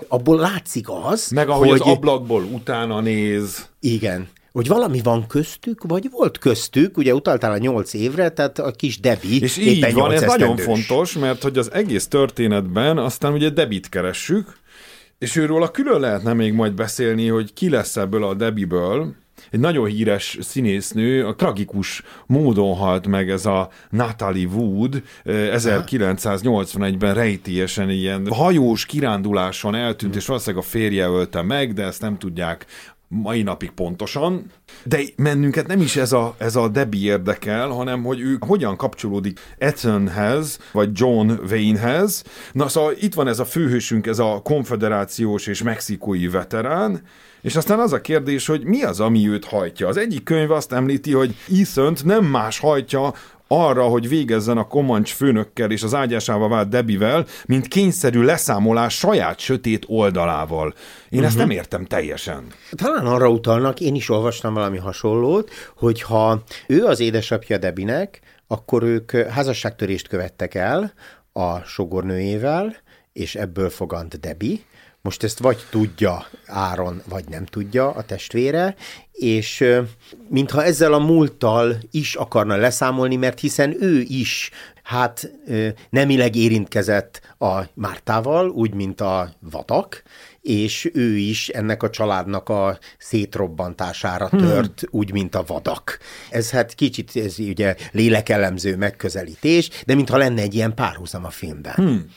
Abból 0.08 0.40
látszik 0.40 0.90
az, 0.90 1.30
Meg 1.30 1.50
ahogy 1.50 1.70
hogy... 1.70 1.82
az 1.82 1.88
ablakból 1.88 2.44
utána 2.44 3.02
néz. 3.02 3.70
Igen 3.80 4.28
hogy 4.54 4.68
valami 4.68 5.02
van 5.04 5.28
köztük, 5.28 5.84
vagy 5.84 6.10
volt 6.12 6.38
köztük, 6.38 6.98
ugye 6.98 7.14
utaltál 7.14 7.52
a 7.52 7.58
nyolc 7.58 7.94
évre, 7.94 8.30
tehát 8.30 8.60
a 8.60 8.72
kis 8.72 9.00
Debi 9.00 9.42
És 9.42 9.58
így 9.58 9.94
van, 9.94 10.12
ez 10.12 10.22
nagyon 10.22 10.58
fontos, 10.58 11.14
mert 11.14 11.44
hogy 11.44 11.58
az 11.58 11.72
egész 11.72 12.08
történetben 12.08 12.98
aztán 12.98 13.34
ugye 13.34 13.50
Debit 13.50 13.90
keressük, 13.90 14.58
és 15.24 15.36
őről 15.36 15.64
a 15.64 15.72
külön 15.72 16.00
lehetne 16.00 16.34
még 16.34 16.54
majd 16.54 16.74
beszélni, 16.74 17.28
hogy 17.28 17.54
ki 17.54 17.70
lesz 17.70 17.96
ebből 17.98 18.24
a 18.24 18.34
Debiből, 18.34 19.16
egy 19.52 19.60
nagyon 19.60 19.86
híres 19.86 20.38
színésznő, 20.42 21.26
a 21.26 21.36
tragikus 21.36 22.04
módon 22.26 22.76
halt 22.76 23.08
meg 23.08 23.30
ez 23.30 23.46
a 23.46 23.70
Natalie 23.90 24.48
Wood, 24.48 25.04
1981-ben 25.26 27.14
rejtélyesen 27.14 27.90
ilyen 27.90 28.28
hajós 28.32 28.86
kiránduláson 28.86 29.76
eltűnt, 29.76 30.16
és 30.16 30.26
valószínűleg 30.26 30.66
a 30.66 30.68
férje 30.68 31.08
ölte 31.08 31.42
meg, 31.42 31.74
de 31.74 31.84
ezt 31.84 32.02
nem 32.02 32.18
tudják 32.18 32.66
mai 33.22 33.42
napig 33.42 33.72
pontosan, 33.72 34.46
de 34.84 35.02
mennünket 35.16 35.68
nem 35.68 35.82
is 35.82 35.96
ez 35.96 36.12
a, 36.12 36.36
ez 36.38 36.56
a 36.56 36.68
Debbie 36.68 37.12
érdekel, 37.12 37.70
hanem 37.70 38.04
hogy 38.04 38.20
ő 38.20 38.38
hogyan 38.40 38.76
kapcsolódik 38.76 39.40
Ethanhez, 39.58 40.60
vagy 40.72 40.90
John 40.94 41.32
Waynehez. 41.50 42.24
Na 42.52 42.68
szóval 42.68 42.94
itt 43.00 43.14
van 43.14 43.28
ez 43.28 43.40
a 43.40 43.46
főhősünk, 43.46 44.08
ez 44.08 44.20
a 44.20 44.42
konfederációs 44.44 45.48
és 45.48 45.64
mexikói 45.64 46.28
veterán, 46.28 47.02
és 47.42 47.56
aztán 47.56 47.80
az 47.80 47.94
a 47.94 48.02
kérdés, 48.02 48.48
hogy 48.48 48.64
mi 48.64 48.84
az, 48.84 49.00
ami 49.00 49.30
őt 49.30 49.46
hajtja. 49.46 49.88
Az 49.88 49.98
egyik 49.98 50.24
könyv 50.24 50.52
azt 50.52 50.72
említi, 50.72 51.12
hogy 51.12 51.36
ethan 51.62 51.98
nem 52.04 52.26
más 52.26 52.60
hajtja 52.60 53.14
arra, 53.54 53.84
hogy 53.84 54.08
végezzen 54.08 54.58
a 54.58 54.68
Komancs 54.68 55.14
főnökkel 55.14 55.72
és 55.72 55.84
az 55.84 55.94
ágyásába 55.94 56.48
vált 56.48 56.70
Debivel, 56.70 57.26
mint 57.46 57.68
kényszerű 57.68 58.22
leszámolás 58.22 58.98
saját 58.98 59.40
sötét 59.40 59.86
oldalával. 59.88 60.68
Én 60.68 60.74
uh-huh. 61.10 61.26
ezt 61.26 61.38
mhm. 61.38 61.48
nem 61.48 61.58
értem 61.58 61.86
teljesen. 61.86 62.44
Talán 62.72 63.06
arra 63.06 63.30
utalnak, 63.30 63.80
én 63.80 63.96
is 63.96 64.10
olvastam 64.10 64.54
valami 64.54 64.78
hasonlót, 64.78 65.50
hogy 65.78 66.02
ha 66.02 66.44
ő 66.68 66.86
az 66.86 67.00
édesapja 67.00 67.58
Debinek, 67.58 68.20
akkor 68.48 68.84
ők 68.84 69.12
házasságtörést 69.12 70.08
követtek 70.08 70.56
el 70.56 70.94
a 71.34 71.60
sogornőjével, 71.60 72.76
és 73.14 73.36
ebből 73.36 73.70
fogant 73.70 74.20
Debi, 74.20 74.66
most 75.04 75.24
ezt 75.24 75.40
vagy 75.40 75.66
tudja 75.70 76.28
Áron, 76.46 77.02
vagy 77.10 77.24
nem 77.30 77.46
tudja 77.46 77.90
a 77.90 78.04
testvére, 78.04 78.76
és 79.12 79.64
mintha 80.30 80.64
ezzel 80.64 80.94
a 80.94 81.00
múlttal 81.00 81.78
is 81.92 82.16
akarna 82.16 82.56
leszámolni, 82.56 83.16
mert 83.16 83.40
hiszen 83.40 83.84
ő 83.84 84.02
is 84.02 84.50
hát 84.84 85.32
nemileg 85.90 86.36
érintkezett 86.36 87.22
a 87.40 87.62
Mártával, 87.74 88.50
úgy, 88.50 88.74
mint 88.74 89.02
a 89.02 89.34
vadak, 89.40 90.04
és 90.42 90.90
ő 90.94 91.18
is 91.18 91.50
ennek 91.50 91.84
a 91.84 91.90
családnak 91.90 92.50
a 92.50 92.78
szétrobbantására 92.98 94.28
hmm. 94.28 94.40
tört, 94.40 94.80
hmm. 94.80 95.00
úgy, 95.00 95.12
mint 95.12 95.36
a 95.36 95.44
vadak. 95.48 95.98
Ez 96.30 96.50
hát 96.50 96.74
kicsit 96.74 97.16
ez 97.16 97.40
ugye 97.40 97.76
lélekelemző 97.92 98.76
megközelítés, 98.76 99.70
de 99.86 99.96
mintha 99.96 100.18
lenne 100.18 100.42
egy 100.42 100.54
ilyen 100.54 100.74
párhuzam 100.74 101.26
a 101.26 101.30
filmben. 101.30 101.74
Hmm. 101.74 102.10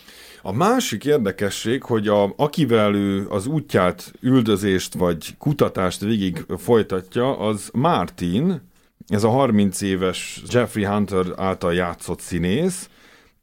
A 0.47 0.53
másik 0.53 1.05
érdekesség, 1.05 1.83
hogy 1.83 2.09
a, 2.09 2.33
akivel 2.37 2.95
ő 2.95 3.27
az 3.29 3.47
útját, 3.47 4.13
üldözést 4.21 4.95
vagy 4.95 5.37
kutatást 5.39 6.01
végig 6.01 6.45
folytatja, 6.59 7.39
az 7.39 7.71
Martin, 7.73 8.63
ez 9.09 9.25
a 9.25 9.29
30 9.29 9.81
éves 9.81 10.43
Jeffrey 10.49 10.85
Hunter 10.85 11.27
által 11.37 11.75
játszott 11.75 12.21
színész, 12.21 12.89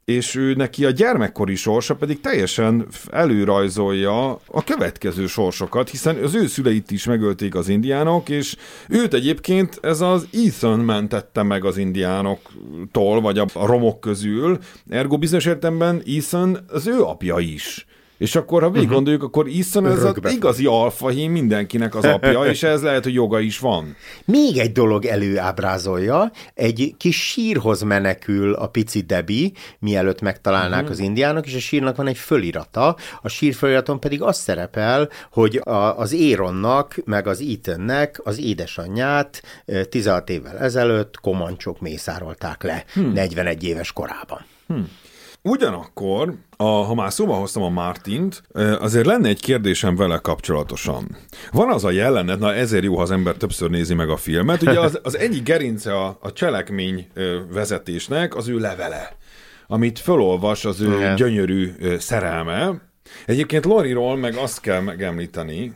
és 0.04 0.34
ő 0.34 0.54
neki 0.54 0.84
a 0.84 0.90
gyermekkori 0.90 1.54
sorsa 1.54 1.94
pedig 1.94 2.20
teljesen 2.20 2.86
előrajzolja 3.10 4.30
a 4.30 4.64
következő 4.64 5.26
sorsokat, 5.26 5.90
hiszen 5.90 6.16
az 6.16 6.34
ő 6.34 6.46
szüleit 6.46 6.90
is 6.90 7.04
megölték 7.04 7.54
az 7.54 7.68
indiánok, 7.68 8.28
és 8.28 8.56
őt 8.88 9.14
egyébként 9.14 9.78
ez 9.82 10.00
az 10.00 10.26
Ethan 10.32 10.80
mentette 10.80 11.42
meg 11.42 11.64
az 11.64 11.76
indiánoktól, 11.76 13.20
vagy 13.20 13.38
a 13.38 13.46
romok 13.52 14.00
közül, 14.00 14.58
ergo 14.88 15.18
bizonyos 15.18 15.46
értemben 15.46 16.02
Ethan 16.06 16.64
az 16.68 16.86
ő 16.86 17.02
apja 17.02 17.38
is. 17.38 17.86
És 18.18 18.36
akkor, 18.36 18.62
ha 18.62 18.70
végig 18.70 18.88
gondoljuk, 18.88 19.22
uh-huh. 19.22 19.38
akkor 19.38 19.52
Easton 19.54 19.86
ez 19.86 20.02
az 20.02 20.32
igazi 20.32 20.66
alfahím 20.66 21.32
mindenkinek 21.32 21.94
az 21.94 22.04
apja, 22.04 22.44
és 22.44 22.62
ez 22.62 22.82
lehet, 22.82 23.04
hogy 23.04 23.14
joga 23.14 23.40
is 23.40 23.58
van. 23.58 23.96
Még 24.24 24.58
egy 24.58 24.72
dolog 24.72 25.04
előábrázolja, 25.04 26.30
egy 26.54 26.94
kis 26.98 27.28
sírhoz 27.28 27.82
menekül 27.82 28.52
a 28.52 28.66
pici 28.66 29.00
Debbie, 29.00 29.50
mielőtt 29.78 30.20
megtalálnák 30.20 30.80
uh-huh. 30.80 30.90
az 30.90 30.98
indiánok, 30.98 31.46
és 31.46 31.54
a 31.54 31.58
sírnak 31.58 31.96
van 31.96 32.06
egy 32.06 32.18
fölirata, 32.18 32.96
a 33.22 33.28
sír 33.28 33.54
föliraton 33.54 34.00
pedig 34.00 34.22
az 34.22 34.36
szerepel, 34.36 35.08
hogy 35.30 35.60
a, 35.64 35.98
az 35.98 36.12
Éronnak, 36.12 36.96
meg 37.04 37.26
az 37.26 37.40
Ethannek 37.40 38.20
az 38.24 38.38
édesanyját 38.38 39.42
16 39.88 40.30
évvel 40.30 40.58
ezelőtt 40.58 41.20
komancsok 41.20 41.80
mészárolták 41.80 42.62
le, 42.62 42.84
hmm. 42.92 43.12
41 43.12 43.64
éves 43.64 43.92
korában. 43.92 44.44
Hmm. 44.66 44.88
Ugyanakkor, 45.48 46.34
a, 46.56 46.64
ha 46.64 46.94
már 46.94 47.12
szóba 47.12 47.34
hoztam 47.34 47.62
a 47.62 47.68
Martint, 47.68 48.42
azért 48.78 49.06
lenne 49.06 49.28
egy 49.28 49.40
kérdésem 49.40 49.96
vele 49.96 50.18
kapcsolatosan. 50.18 51.16
Van 51.52 51.70
az 51.70 51.84
a 51.84 51.90
jelenet, 51.90 52.38
na 52.38 52.54
ezért 52.54 52.84
jó, 52.84 52.96
ha 52.96 53.02
az 53.02 53.10
ember 53.10 53.34
többször 53.36 53.70
nézi 53.70 53.94
meg 53.94 54.08
a 54.08 54.16
filmet, 54.16 54.62
ugye 54.62 54.80
az, 54.80 55.00
az 55.02 55.18
egyik 55.18 55.42
gerince 55.42 55.96
a, 55.96 56.18
a 56.20 56.32
cselekmény 56.32 57.06
vezetésnek 57.52 58.36
az 58.36 58.48
ő 58.48 58.58
levele, 58.58 59.16
amit 59.66 59.98
fölolvas 59.98 60.64
az 60.64 60.80
ő 60.80 60.96
Igen. 60.96 61.16
gyönyörű 61.16 61.72
szerelme. 61.98 62.80
Egyébként 63.26 63.64
Loriról 63.64 64.16
meg 64.16 64.36
azt 64.36 64.60
kell 64.60 64.80
megemlíteni, 64.80 65.72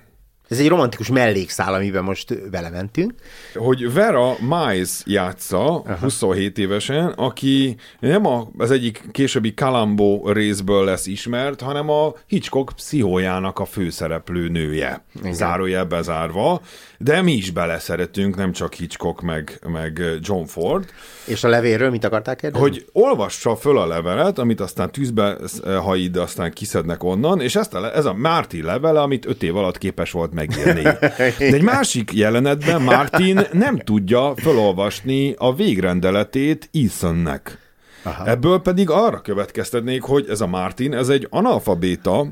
ez 0.48 0.58
egy 0.58 0.68
romantikus 0.68 1.08
mellékszál, 1.08 1.74
amiben 1.74 2.04
most 2.04 2.50
belementünk. 2.50 3.12
Hogy 3.54 3.92
Vera 3.92 4.36
Miles 4.40 5.02
játsza, 5.04 5.64
Aha. 5.64 5.96
27 6.00 6.58
évesen, 6.58 7.06
aki 7.06 7.76
nem 8.00 8.26
a, 8.26 8.48
az 8.58 8.70
egyik 8.70 9.02
későbbi 9.12 9.54
Kalambó 9.54 10.28
részből 10.30 10.84
lesz 10.84 11.06
ismert, 11.06 11.60
hanem 11.60 11.90
a 11.90 12.12
Hitchcock 12.26 12.72
pszichójának 12.76 13.58
a 13.58 13.64
főszereplő 13.64 14.48
nője. 14.48 15.04
Igen. 15.18 15.34
Zárójel 15.34 15.84
bezárva. 15.84 16.60
De 16.98 17.22
mi 17.22 17.32
is 17.32 17.50
beleszeretünk, 17.50 18.36
nem 18.36 18.52
csak 18.52 18.74
Hitchcock 18.74 19.20
meg, 19.20 19.60
meg 19.66 20.02
John 20.20 20.44
Ford. 20.44 20.90
És 21.24 21.44
a 21.44 21.48
levélről 21.48 21.90
mit 21.90 22.04
akarták 22.04 22.36
kérdezni? 22.36 22.68
Hogy 22.68 22.86
olvassa 22.92 23.56
föl 23.56 23.78
a 23.78 23.86
levelet, 23.86 24.38
amit 24.38 24.60
aztán 24.60 24.90
tűzbe 24.90 25.36
hajid, 25.64 26.16
aztán 26.16 26.52
kiszednek 26.52 27.04
onnan, 27.04 27.40
és 27.40 27.56
ezt 27.56 27.74
a, 27.74 27.94
ez 27.96 28.04
a 28.04 28.14
Martin 28.14 28.64
levele, 28.64 29.00
amit 29.00 29.26
öt 29.26 29.42
év 29.42 29.56
alatt 29.56 29.78
képes 29.78 30.10
volt 30.10 30.32
megírni. 30.38 30.82
De 31.02 31.34
egy 31.38 31.62
másik 31.62 32.12
jelenetben 32.12 32.82
Martin 32.82 33.40
nem 33.52 33.78
tudja 33.78 34.32
felolvasni 34.36 35.34
a 35.38 35.54
végrendeletét 35.54 36.70
Ethannek. 36.72 37.58
Aha. 38.02 38.26
Ebből 38.26 38.60
pedig 38.60 38.90
arra 38.90 39.20
következtetnék, 39.20 40.02
hogy 40.02 40.26
ez 40.28 40.40
a 40.40 40.46
Martin, 40.46 40.94
ez 40.94 41.08
egy 41.08 41.26
analfabéta, 41.30 42.26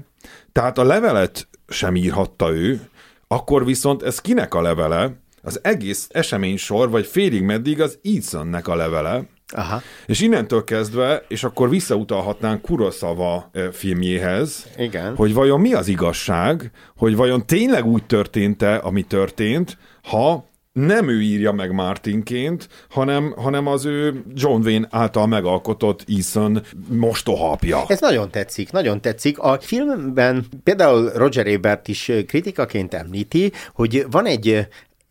tehát 0.52 0.78
a 0.78 0.84
levelet 0.84 1.48
sem 1.68 1.96
írhatta 1.96 2.52
ő, 2.52 2.80
akkor 3.28 3.64
viszont 3.64 4.02
ez 4.02 4.20
kinek 4.20 4.54
a 4.54 4.62
levele? 4.62 5.12
Az 5.42 5.60
egész 5.62 6.08
esemény 6.10 6.56
sor, 6.56 6.90
vagy 6.90 7.06
félig 7.06 7.42
meddig 7.42 7.80
az 7.80 7.98
Ethannek 8.02 8.68
a 8.68 8.74
levele, 8.74 9.24
Aha. 9.52 9.82
És 10.06 10.20
innentől 10.20 10.64
kezdve, 10.64 11.24
és 11.28 11.44
akkor 11.44 11.68
visszautalhatnánk 11.68 12.62
Kuroszava 12.62 13.50
filmjéhez, 13.72 14.66
Igen. 14.76 15.16
hogy 15.16 15.34
vajon 15.34 15.60
mi 15.60 15.72
az 15.72 15.88
igazság, 15.88 16.70
hogy 16.96 17.16
vajon 17.16 17.46
tényleg 17.46 17.84
úgy 17.84 18.04
történt-e, 18.06 18.78
ami 18.82 19.02
történt, 19.02 19.78
ha 20.02 20.44
nem 20.76 21.08
ő 21.08 21.20
írja 21.20 21.52
meg 21.52 21.72
Martinként, 21.72 22.68
hanem, 22.88 23.34
hanem 23.36 23.66
az 23.66 23.84
ő 23.84 24.22
John 24.34 24.62
Wayne 24.62 24.88
által 24.90 25.26
megalkotott 25.26 26.04
Ethan 26.18 26.62
mostohapja. 26.88 27.84
Ez 27.88 28.00
nagyon 28.00 28.30
tetszik, 28.30 28.72
nagyon 28.72 29.00
tetszik. 29.00 29.38
A 29.38 29.58
filmben 29.60 30.44
például 30.64 31.10
Roger 31.14 31.46
Ebert 31.46 31.88
is 31.88 32.12
kritikaként 32.26 32.94
említi, 32.94 33.52
hogy 33.74 34.06
van 34.10 34.26
egy 34.26 34.66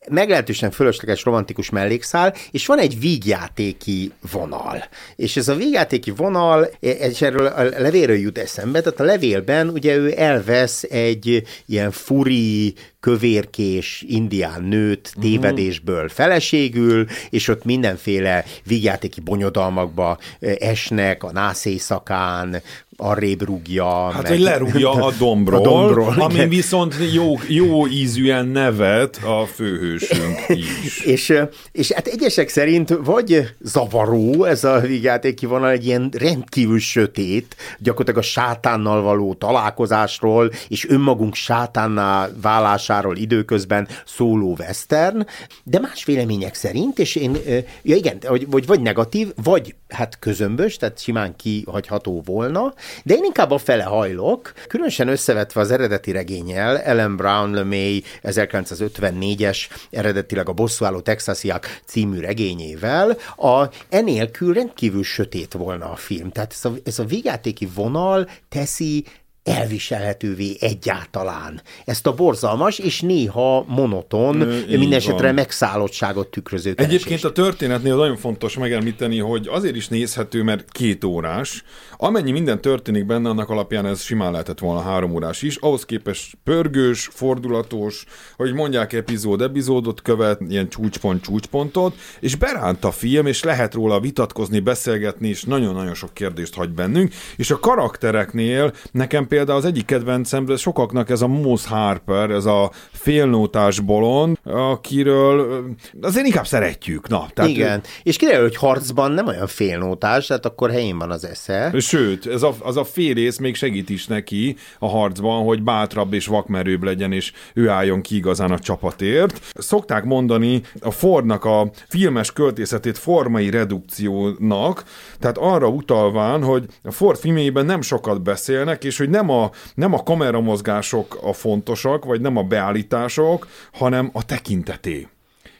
meglehetősen 0.09 0.71
fölösleges 0.71 1.23
romantikus 1.23 1.69
mellékszál, 1.69 2.33
és 2.51 2.65
van 2.65 2.79
egy 2.79 2.99
vígjátéki 2.99 4.11
vonal. 4.31 4.83
És 5.15 5.37
ez 5.37 5.47
a 5.47 5.55
vígjátéki 5.55 6.11
vonal, 6.11 6.69
és 6.79 7.21
erről 7.21 7.45
a 7.45 7.63
levélről 7.63 8.17
jut 8.17 8.37
eszembe, 8.37 8.81
tehát 8.81 8.99
a 8.99 9.03
levélben 9.03 9.69
ugye 9.69 9.95
ő 9.95 10.13
elvesz 10.17 10.83
egy 10.83 11.43
ilyen 11.65 11.91
furi, 11.91 12.73
kövérkés 13.05 14.03
indián 14.07 14.63
nőt 14.63 15.13
tévedésből 15.21 16.09
feleségül, 16.09 17.05
és 17.29 17.47
ott 17.47 17.63
mindenféle 17.63 18.45
vígjátéki 18.63 19.21
bonyodalmakba 19.21 20.17
esnek 20.59 21.23
a 21.23 21.31
nász 21.31 21.65
éjszakán, 21.65 22.61
arrébb 22.97 23.41
rúgja. 23.41 24.09
Hát, 24.09 24.21
meg... 24.21 24.31
hogy 24.31 24.39
lerúgja 24.39 24.91
a 24.91 25.11
dombról, 25.19 25.59
a 25.59 25.63
dombról 25.63 26.13
ami 26.17 26.47
viszont 26.47 26.95
jó, 27.13 27.33
jó 27.47 27.87
ízűen 27.87 28.47
nevet 28.47 29.19
a 29.23 29.45
főhősünk 29.45 30.39
is. 30.83 30.99
és, 30.99 31.41
és 31.71 31.91
hát 31.91 32.07
egyesek 32.07 32.49
szerint 32.49 32.97
vagy 33.03 33.55
zavaró 33.59 34.43
ez 34.43 34.63
a 34.63 34.79
vígjátéki 34.79 35.45
vonal, 35.45 35.69
egy 35.69 35.85
ilyen 35.85 36.09
rendkívül 36.17 36.79
sötét, 36.79 37.55
gyakorlatilag 37.79 38.19
a 38.19 38.27
sátánnal 38.27 39.01
való 39.01 39.33
találkozásról, 39.33 40.51
és 40.67 40.89
önmagunk 40.89 41.35
sátánná 41.35 42.29
válásáról 42.41 42.94
időközben 43.15 43.87
szóló 44.05 44.55
western, 44.59 45.25
de 45.63 45.79
más 45.79 46.05
vélemények 46.05 46.53
szerint, 46.53 46.99
és 46.99 47.15
én, 47.15 47.37
ja 47.81 47.95
igen, 47.95 48.17
vagy, 48.47 48.65
vagy, 48.65 48.79
negatív, 48.81 49.33
vagy 49.43 49.75
hát 49.89 50.19
közömbös, 50.19 50.77
tehát 50.77 50.99
simán 50.99 51.35
kihagyható 51.35 52.21
volna, 52.25 52.73
de 53.03 53.13
én 53.13 53.23
inkább 53.23 53.51
a 53.51 53.57
fele 53.57 53.83
hajlok, 53.83 54.53
különösen 54.67 55.07
összevetve 55.07 55.61
az 55.61 55.71
eredeti 55.71 56.11
regényel, 56.11 56.79
Ellen 56.79 57.15
Brown 57.15 57.53
LeMay 57.53 58.03
1954-es, 58.23 59.57
eredetileg 59.91 60.49
a 60.49 60.53
bosszúálló 60.53 60.99
texasiak 60.99 61.79
című 61.85 62.19
regényével, 62.19 63.17
a 63.37 63.69
enélkül 63.89 64.53
rendkívül 64.53 65.03
sötét 65.03 65.53
volna 65.53 65.91
a 65.91 65.95
film. 65.95 66.29
Tehát 66.29 66.51
ez 66.51 66.65
a, 66.65 66.73
ez 66.83 66.99
a 66.99 67.05
vigyátéki 67.05 67.67
vonal 67.75 68.29
teszi 68.49 69.05
elviselhetővé 69.45 70.57
egyáltalán. 70.59 71.61
Ezt 71.85 72.07
a 72.07 72.13
borzalmas 72.13 72.79
és 72.79 73.01
néha 73.01 73.65
monoton, 73.67 74.35
mindesetre 74.69 75.31
megszállottságot 75.31 76.27
tükröző 76.27 76.73
keresést. 76.73 76.95
Egyébként 76.95 77.23
a 77.23 77.31
történetnél 77.31 77.95
nagyon 77.95 78.17
fontos 78.17 78.57
megemlíteni, 78.57 79.19
hogy 79.19 79.47
azért 79.51 79.75
is 79.75 79.87
nézhető, 79.87 80.43
mert 80.43 80.71
két 80.71 81.03
órás. 81.03 81.63
Amennyi 81.97 82.31
minden 82.31 82.61
történik 82.61 83.05
benne, 83.05 83.29
annak 83.29 83.49
alapján 83.49 83.85
ez 83.85 84.01
simán 84.01 84.31
lehetett 84.31 84.59
volna 84.59 84.81
három 84.81 85.11
órás 85.11 85.41
is. 85.41 85.55
Ahhoz 85.55 85.85
képest 85.85 86.37
pörgős, 86.43 87.09
fordulatos, 87.11 88.05
hogy 88.35 88.53
mondják 88.53 88.93
epizód 88.93 89.41
epizódot 89.41 90.01
követ, 90.01 90.41
ilyen 90.49 90.69
csúcspont 90.69 91.23
csúcspontot, 91.23 91.95
és 92.19 92.35
beránt 92.35 92.85
a 92.85 92.91
film, 92.91 93.25
és 93.25 93.43
lehet 93.43 93.73
róla 93.73 93.99
vitatkozni, 93.99 94.59
beszélgetni, 94.59 95.27
és 95.27 95.43
nagyon-nagyon 95.43 95.93
sok 95.93 96.13
kérdést 96.13 96.53
hagy 96.55 96.69
bennünk. 96.69 97.13
És 97.35 97.51
a 97.51 97.59
karaktereknél 97.59 98.73
nekem 98.91 99.27
például 99.35 99.57
az 99.57 99.65
egyik 99.65 99.85
kedvencem, 99.85 100.55
sokaknak 100.55 101.09
ez 101.09 101.21
a 101.21 101.27
Moose 101.27 101.67
Harper, 101.69 102.29
ez 102.29 102.45
a 102.45 102.71
félnótás 102.91 103.79
bolond, 103.79 104.37
akiről 104.43 105.65
azért 106.01 106.25
inkább 106.25 106.47
szeretjük. 106.47 107.07
Na, 107.07 107.27
tehát 107.33 107.51
Igen, 107.51 107.77
ő... 107.79 107.81
és 108.03 108.17
kiderül, 108.17 108.41
hogy 108.41 108.55
harcban 108.55 109.11
nem 109.11 109.27
olyan 109.27 109.47
félnótás, 109.47 110.25
tehát 110.27 110.45
akkor 110.45 110.71
helyén 110.71 110.97
van 110.97 111.11
az 111.11 111.25
esze. 111.25 111.73
Sőt, 111.79 112.27
ez 112.27 112.43
a, 112.43 112.55
az 112.59 112.77
a 112.77 112.83
félész 112.83 113.37
még 113.37 113.55
segít 113.55 113.89
is 113.89 114.07
neki 114.07 114.55
a 114.79 114.87
harcban, 114.87 115.43
hogy 115.43 115.63
bátrabb 115.63 116.13
és 116.13 116.27
vakmerőbb 116.27 116.83
legyen, 116.83 117.11
és 117.11 117.31
ő 117.53 117.69
álljon 117.69 118.01
ki 118.01 118.15
igazán 118.15 118.51
a 118.51 118.59
csapatért. 118.59 119.41
Szokták 119.53 120.03
mondani 120.03 120.61
a 120.79 120.91
Fordnak 120.91 121.45
a 121.45 121.69
filmes 121.87 122.31
költészetét 122.31 122.97
formai 122.97 123.49
redukciónak, 123.49 124.83
tehát 125.19 125.37
arra 125.37 125.67
utalván, 125.67 126.43
hogy 126.43 126.65
a 126.83 126.91
Ford 126.91 127.17
filmjében 127.17 127.65
nem 127.65 127.81
sokat 127.81 128.21
beszélnek, 128.21 128.83
és 128.83 128.97
hogy 128.97 129.09
nem 129.09 129.24
nem 129.25 129.37
a, 129.37 129.51
nem 129.75 129.93
a 129.93 130.03
kameramozgások 130.03 131.17
a 131.21 131.33
fontosak, 131.33 132.05
vagy 132.05 132.21
nem 132.21 132.37
a 132.37 132.43
beállítások, 132.43 133.47
hanem 133.73 134.09
a 134.13 134.25
tekinteté. 134.25 135.07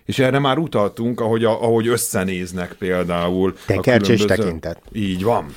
És 0.06 0.19
erre 0.19 0.39
már 0.39 0.58
utaltunk, 0.58 1.19
ahogy, 1.19 1.43
a, 1.43 1.63
ahogy 1.63 1.88
összenéznek 1.88 2.73
például. 2.73 3.54
Tekercs 3.65 4.10
és 4.10 4.25
tekintet. 4.25 4.82
Így 4.91 5.23
van. 5.23 5.56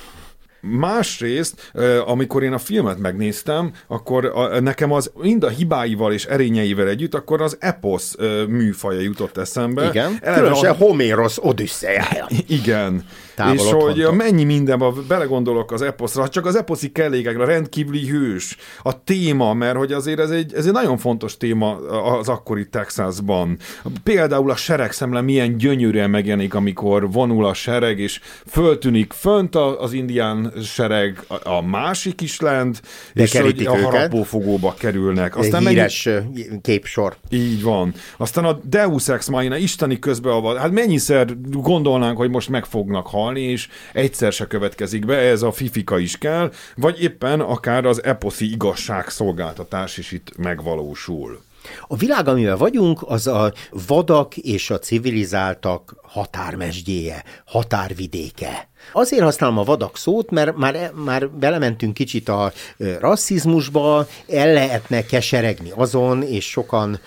Másrészt, 0.61 1.71
amikor 2.05 2.43
én 2.43 2.53
a 2.53 2.57
filmet 2.57 2.99
megnéztem, 2.99 3.71
akkor 3.87 4.33
nekem 4.61 4.91
az 4.91 5.11
mind 5.21 5.43
a 5.43 5.49
hibáival 5.49 6.13
és 6.13 6.25
erényeivel 6.25 6.87
együtt, 6.87 7.15
akkor 7.15 7.41
az 7.41 7.57
epos 7.59 8.11
műfaja 8.47 8.99
jutott 8.99 9.37
eszembe. 9.37 9.87
Igen, 9.87 10.19
különösen 10.19 10.71
a... 10.71 10.73
Homérosz 10.73 11.37
Odüsszejája. 11.41 12.27
Igen. 12.47 13.05
És 13.53 13.71
hogy 13.71 14.07
mennyi 14.11 14.43
mindenbe 14.43 14.85
belegondolok 15.07 15.71
az 15.71 15.81
eposzra, 15.81 16.27
csak 16.27 16.45
az 16.45 16.55
eposzi 16.55 16.91
kellékekre, 16.91 17.45
rendkívüli 17.45 18.07
hős, 18.07 18.57
a 18.83 19.03
téma, 19.03 19.53
mert 19.53 19.77
hogy 19.77 19.93
azért 19.93 20.19
ez 20.19 20.29
egy, 20.29 20.53
ez 20.53 20.65
egy 20.65 20.71
nagyon 20.71 20.97
fontos 20.97 21.37
téma 21.37 21.75
az 22.17 22.29
akkori 22.29 22.69
Texasban. 22.69 23.57
Például 24.03 24.51
a 24.51 24.55
seregszemle 24.55 25.21
milyen 25.21 25.57
gyönyörűen 25.57 26.09
megjelenik, 26.09 26.53
amikor 26.53 27.11
vonul 27.11 27.45
a 27.45 27.53
sereg, 27.53 27.99
és 27.99 28.19
föltűnik 28.47 29.13
fönt 29.13 29.55
az 29.55 29.93
indián 29.93 30.48
sereg, 30.63 31.23
a 31.43 31.61
másik 31.61 32.21
is 32.21 32.39
lent, 32.39 32.81
De 33.13 33.23
és 33.23 33.37
hogy 33.37 33.65
a 33.65 33.77
harapófogóba 33.77 34.73
kerülnek. 34.73 35.37
Aztán 35.37 35.67
híres 35.67 36.03
mennyi... 36.03 36.61
képsor. 36.61 37.15
Így 37.29 37.63
van. 37.63 37.93
Aztán 38.17 38.45
a 38.45 38.59
Deus 38.63 39.07
Ex 39.07 39.27
Machina, 39.27 39.57
isteni 39.57 39.99
közbeavat, 39.99 40.57
hát 40.57 40.71
mennyiszer 40.71 41.27
gondolnánk, 41.51 42.17
hogy 42.17 42.29
most 42.29 42.49
meg 42.49 42.65
fognak 42.65 43.07
halni, 43.07 43.41
és 43.41 43.67
egyszer 43.93 44.31
se 44.31 44.47
következik 44.47 45.05
be, 45.05 45.15
ez 45.15 45.41
a 45.41 45.51
fifika 45.51 45.99
is 45.99 46.17
kell, 46.17 46.51
vagy 46.75 47.01
éppen 47.01 47.39
akár 47.39 47.85
az 47.85 48.03
eposzi 48.03 48.51
igazságszolgáltatás 48.51 49.97
is 49.97 50.11
itt 50.11 50.37
megvalósul. 50.37 51.47
A 51.87 51.95
világ, 51.95 52.27
amivel 52.27 52.57
vagyunk, 52.57 52.99
az 53.05 53.27
a 53.27 53.53
vadak 53.87 54.37
és 54.37 54.69
a 54.69 54.79
civilizáltak 54.79 55.95
határmesdjéje, 56.01 57.23
határvidéke. 57.45 58.68
Azért 58.91 59.23
használom 59.23 59.57
a 59.57 59.63
vadak 59.63 59.97
szót, 59.97 60.31
mert 60.31 60.55
már, 60.55 60.91
már 61.05 61.29
belementünk 61.29 61.93
kicsit 61.93 62.29
a 62.29 62.51
rasszizmusba, 62.99 64.07
el 64.27 64.53
lehetne 64.53 65.05
keseregni 65.05 65.71
azon, 65.75 66.23
és 66.23 66.49
sokan 66.49 66.99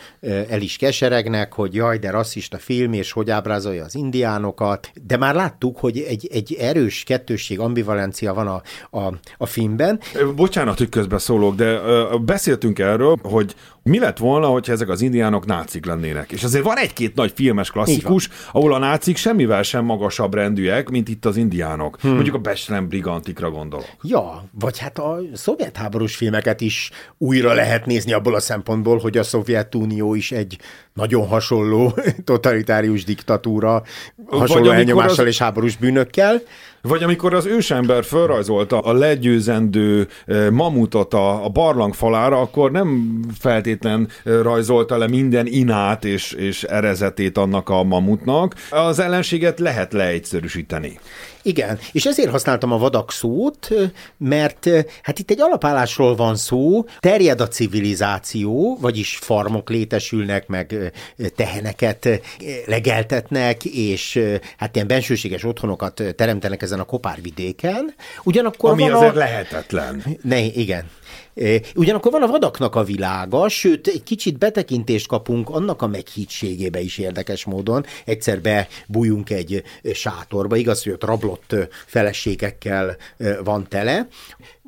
el 0.49 0.61
is 0.61 0.77
keseregnek, 0.77 1.53
hogy 1.53 1.75
jaj, 1.75 1.99
de 1.99 2.11
rasszista 2.11 2.59
film, 2.59 2.93
és 2.93 3.13
hogy 3.13 3.31
ábrázolja 3.31 3.85
az 3.85 3.95
indiánokat, 3.95 4.91
de 5.07 5.17
már 5.17 5.35
láttuk, 5.35 5.79
hogy 5.79 5.99
egy, 5.99 6.29
egy 6.33 6.57
erős 6.61 7.03
kettősség, 7.03 7.59
ambivalencia 7.59 8.35
van 8.35 8.47
a, 8.47 8.63
a, 8.99 9.15
a 9.39 9.47
filmben. 9.47 10.01
Bocsánat, 10.37 10.79
hogy 10.79 10.89
közbeszólok, 10.89 11.55
de 11.55 11.81
beszéltünk 12.25 12.79
erről, 12.79 13.19
hogy 13.23 13.55
mi 13.83 13.99
lett 13.99 14.19
volna, 14.19 14.47
hogyha 14.47 14.73
ezek 14.73 14.89
az 14.89 15.01
indiánok 15.01 15.47
nácik 15.47 15.87
lennének? 15.87 16.33
És 16.33 16.43
azért 16.43 16.65
van 16.65 16.77
egy-két 16.77 17.15
nagy 17.15 17.33
filmes 17.35 17.71
klasszikus, 17.71 18.29
ahol 18.53 18.75
a 18.75 18.79
nácik 18.79 19.17
semmivel 19.17 19.63
sem 19.63 19.85
magasabb 19.85 20.35
rendűek, 20.35 20.89
mint 20.89 21.09
itt 21.09 21.25
az 21.25 21.37
indiánok. 21.37 21.62
Hmm. 22.01 22.15
Mondjuk 22.15 22.35
a 22.35 22.39
Beslen 22.39 22.89
Brigantikra 22.89 23.51
gondolok. 23.51 23.89
Ja, 24.03 24.45
vagy 24.61 24.79
hát 24.79 24.99
a 24.99 25.19
szovjet 25.35 25.77
háborús 25.77 26.17
filmeket 26.17 26.61
is 26.61 26.91
újra 27.19 27.53
lehet 27.53 27.87
nézni 27.87 28.13
abból 28.13 28.35
a 28.35 28.41
szempontból, 28.41 28.99
hogy 28.99 29.19
a 29.19 29.23
Szovjetunió 29.23 30.15
is 30.15 30.33
egy 30.33 30.59
nagyon 30.93 31.27
hasonló 31.27 31.95
totalitárius 32.25 33.05
diktatúra, 33.05 33.83
hasonló 34.27 34.71
elnyomással 34.71 35.25
az... 35.25 35.31
és 35.31 35.39
háborús 35.39 35.77
bűnökkel. 35.77 36.41
Vagy 36.83 37.03
amikor 37.03 37.35
az 37.35 37.47
ősember 37.47 38.05
felrajzolta 38.05 38.79
a 38.79 38.93
legyőzendő 38.93 40.09
eh, 40.27 40.51
mamutot 40.51 41.15
a, 41.15 41.45
a 41.45 41.49
barlang 41.49 41.95
falára, 41.95 42.41
akkor 42.41 42.71
nem 42.71 43.21
feltétlen 43.39 44.09
eh, 44.25 44.43
rajzolta 44.43 44.97
le 44.97 45.09
minden 45.09 45.47
inát 45.47 46.05
és, 46.05 46.33
és 46.33 46.63
erezetét 46.63 47.39
annak 47.39 47.69
a 47.69 47.83
mamutnak. 47.83 48.55
Az 48.71 48.99
ellenséget 48.99 49.59
lehet 49.59 49.93
leegyszerűsíteni. 49.93 50.99
Igen, 51.43 51.79
és 51.93 52.07
ezért 52.07 52.31
használtam 52.31 52.73
a 52.73 52.79
vadak 52.79 53.13
szót, 53.13 53.69
mert 54.17 54.69
hát 55.03 55.19
itt 55.19 55.31
egy 55.31 55.41
alapállásról 55.41 56.15
van 56.15 56.37
szó, 56.37 56.85
terjed 57.01 57.41
a 57.41 57.49
civilizáció, 57.49 58.79
vagyis 58.81 59.17
farmok 59.17 59.71
létesülnek, 59.71 60.47
meg 60.47 60.93
teheneket 61.37 62.09
legeltetnek, 62.67 63.65
és 63.65 64.21
hát 64.57 64.75
ilyen 64.75 64.87
bensőséges 64.87 65.45
otthonokat 65.45 66.03
teremtenek 66.17 66.63
ezen 66.73 66.85
a 66.85 66.89
kopárvidéken. 66.89 67.95
Ugyanakkor 68.25 68.71
Ami 68.71 68.91
azért 68.91 69.15
a... 69.15 69.19
lehetetlen. 69.19 70.05
Ne, 70.23 70.41
igen. 70.41 70.91
Ugyanakkor 71.75 72.13
van 72.13 72.23
a 72.23 72.27
vadaknak 72.27 72.75
a 72.75 72.85
világa, 72.85 73.49
sőt, 73.49 73.87
egy 73.87 74.03
kicsit 74.03 74.39
betekintést 74.39 75.07
kapunk 75.07 75.51
annak 75.51 75.83
a 75.83 75.87
meghítségébe 75.87 76.81
is 76.81 76.99
érdekes 76.99 77.45
módon. 77.45 77.85
Egyszer 78.05 78.41
bebújunk 78.41 79.31
egy 79.31 79.63
sátorba, 79.95 80.57
igaz, 80.57 80.83
hogy 80.83 80.93
ott 80.93 81.05
rablott 81.05 81.57
feleségekkel 81.87 82.97
van 83.45 83.69
tele, 83.69 84.07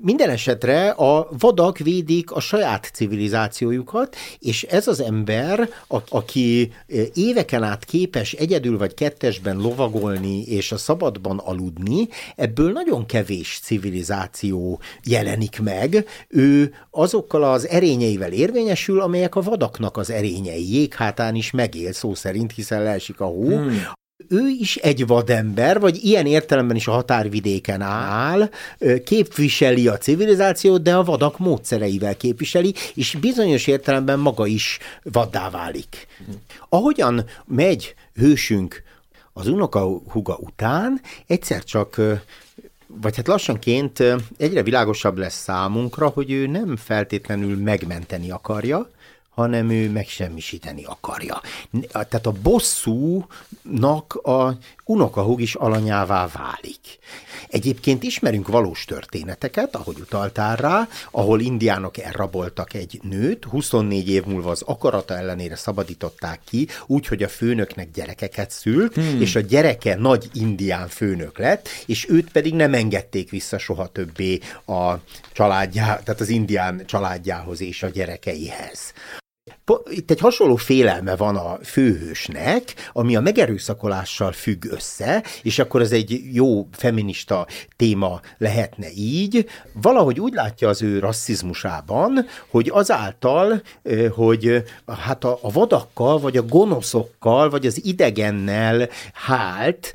minden 0.05 0.31
esetre 0.31 0.89
a 0.91 1.29
vadak 1.39 1.79
védik 1.79 2.31
a 2.31 2.41
saját 2.41 2.91
civilizációjukat, 2.93 4.17
és 4.39 4.63
ez 4.63 4.89
az 4.89 5.01
ember, 5.01 5.69
aki 6.09 6.73
e, 6.89 6.95
éveken 7.15 7.63
át 7.63 7.85
képes 7.85 8.33
egyedül 8.33 8.79
vagy 8.79 8.95
kettesben 8.95 9.57
lovagolni 9.57 10.43
és 10.43 10.73
a 10.73 10.77
szabadban 10.77 11.39
aludni, 11.39 12.09
ebből 12.37 12.73
nagyon 12.73 13.07
kevés 13.07 13.61
civilizáció 13.63 14.81
jelenik 15.05 15.61
meg. 15.61 16.07
Ő 16.29 16.75
azokkal 16.91 17.45
az 17.45 17.69
erényeivel 17.69 18.33
érvényesül, 18.33 19.01
amelyek 19.01 19.35
a 19.35 19.43
vadaknak 19.43 19.97
az 19.97 20.11
erényei. 20.11 20.73
Jéghátán 20.73 21.35
is 21.35 21.51
megél 21.51 21.93
szó 21.93 22.15
szerint, 22.15 22.53
hiszen 22.53 22.83
leesik 22.83 23.21
a 23.21 23.25
hó. 23.25 23.47
Hmm 23.47 24.03
ő 24.29 24.49
is 24.49 24.77
egy 24.77 25.07
vadember, 25.07 25.81
vagy 25.81 26.05
ilyen 26.05 26.27
értelemben 26.27 26.77
is 26.77 26.87
a 26.87 26.93
határvidéken 26.93 27.81
áll, 27.81 28.51
képviseli 29.05 29.89
a 29.89 29.99
civilizációt, 29.99 30.83
de 30.83 30.95
a 30.95 31.05
vadak 31.05 31.39
módszereivel 31.39 32.17
képviseli, 32.17 32.75
és 32.95 33.17
bizonyos 33.21 33.67
értelemben 33.67 34.19
maga 34.19 34.47
is 34.47 34.79
vaddá 35.03 35.51
válik. 35.51 36.07
Ahogyan 36.69 37.25
megy 37.45 37.95
hősünk 38.15 38.83
az 39.33 39.49
unokahuga 39.49 40.37
után, 40.41 41.01
egyszer 41.27 41.65
csak 41.65 42.01
vagy 42.87 43.17
hát 43.17 43.27
lassanként 43.27 44.03
egyre 44.37 44.63
világosabb 44.63 45.19
lesz 45.19 45.43
számunkra, 45.43 46.09
hogy 46.09 46.31
ő 46.31 46.47
nem 46.47 46.77
feltétlenül 46.77 47.57
megmenteni 47.57 48.31
akarja, 48.31 48.91
hanem 49.35 49.71
ő 49.71 49.91
megsemmisíteni 49.91 50.85
akarja. 50.85 51.41
Tehát 51.93 52.27
a 52.27 52.35
bosszúnak 52.43 54.15
a 54.15 54.59
unokahúg 54.85 55.41
is 55.41 55.55
alanyává 55.55 56.29
válik. 56.33 56.99
Egyébként 57.49 58.03
ismerünk 58.03 58.49
valós 58.49 58.85
történeteket, 58.85 59.77
ahogy 59.77 59.97
utaltál 60.01 60.57
rá, 60.57 60.89
ahol 61.11 61.41
indiánok 61.41 61.99
elraboltak 61.99 62.75
egy 62.75 63.01
nőt, 63.03 63.45
24 63.45 64.09
év 64.09 64.25
múlva 64.25 64.51
az 64.51 64.63
akarata 64.63 65.17
ellenére 65.17 65.57
szabadították 65.57 66.41
ki, 66.45 66.69
úgy, 66.87 67.07
hogy 67.07 67.23
a 67.23 67.29
főnöknek 67.29 67.91
gyerekeket 67.91 68.51
szült, 68.51 68.95
hmm. 68.95 69.21
és 69.21 69.37
a 69.37 69.41
gyereke 69.41 69.97
nagy 69.97 70.29
indián 70.33 70.89
főnök 70.89 71.39
lett, 71.39 71.69
és 71.87 72.09
őt 72.09 72.31
pedig 72.31 72.55
nem 72.55 72.75
engedték 72.75 73.31
vissza 73.31 73.59
soha 73.59 73.87
többé 73.87 74.39
a 74.67 74.95
családjá, 75.33 75.99
tehát 75.99 76.21
az 76.21 76.29
indián 76.29 76.83
családjához 76.87 77.61
és 77.61 77.83
a 77.83 77.89
gyerekeihez. 77.89 78.93
Itt 79.91 80.11
egy 80.11 80.21
hasonló 80.21 80.57
félelme 80.57 81.17
van 81.17 81.37
a 81.37 81.59
főhősnek, 81.63 82.75
ami 82.93 83.17
a 83.17 83.21
megerőszakolással 83.21 84.33
függ 84.33 84.65
össze, 84.65 85.25
és 85.43 85.59
akkor 85.59 85.81
ez 85.81 85.93
egy 85.93 86.21
jó 86.33 86.69
feminista 86.73 87.47
téma 87.77 88.21
lehetne 88.39 88.87
így. 88.95 89.47
Valahogy 89.73 90.21
úgy 90.21 90.33
látja 90.33 90.69
az 90.69 90.83
ő 90.83 90.99
rasszizmusában, 90.99 92.27
hogy 92.49 92.71
azáltal, 92.73 93.63
hogy 94.11 94.65
hát 94.87 95.25
a, 95.25 95.39
a 95.43 95.51
vadakkal, 95.53 96.19
vagy 96.19 96.37
a 96.37 96.47
gonoszokkal, 96.47 97.51
vagy 97.51 97.67
az 97.67 97.85
idegennel 97.85 98.89
hált, 99.13 99.95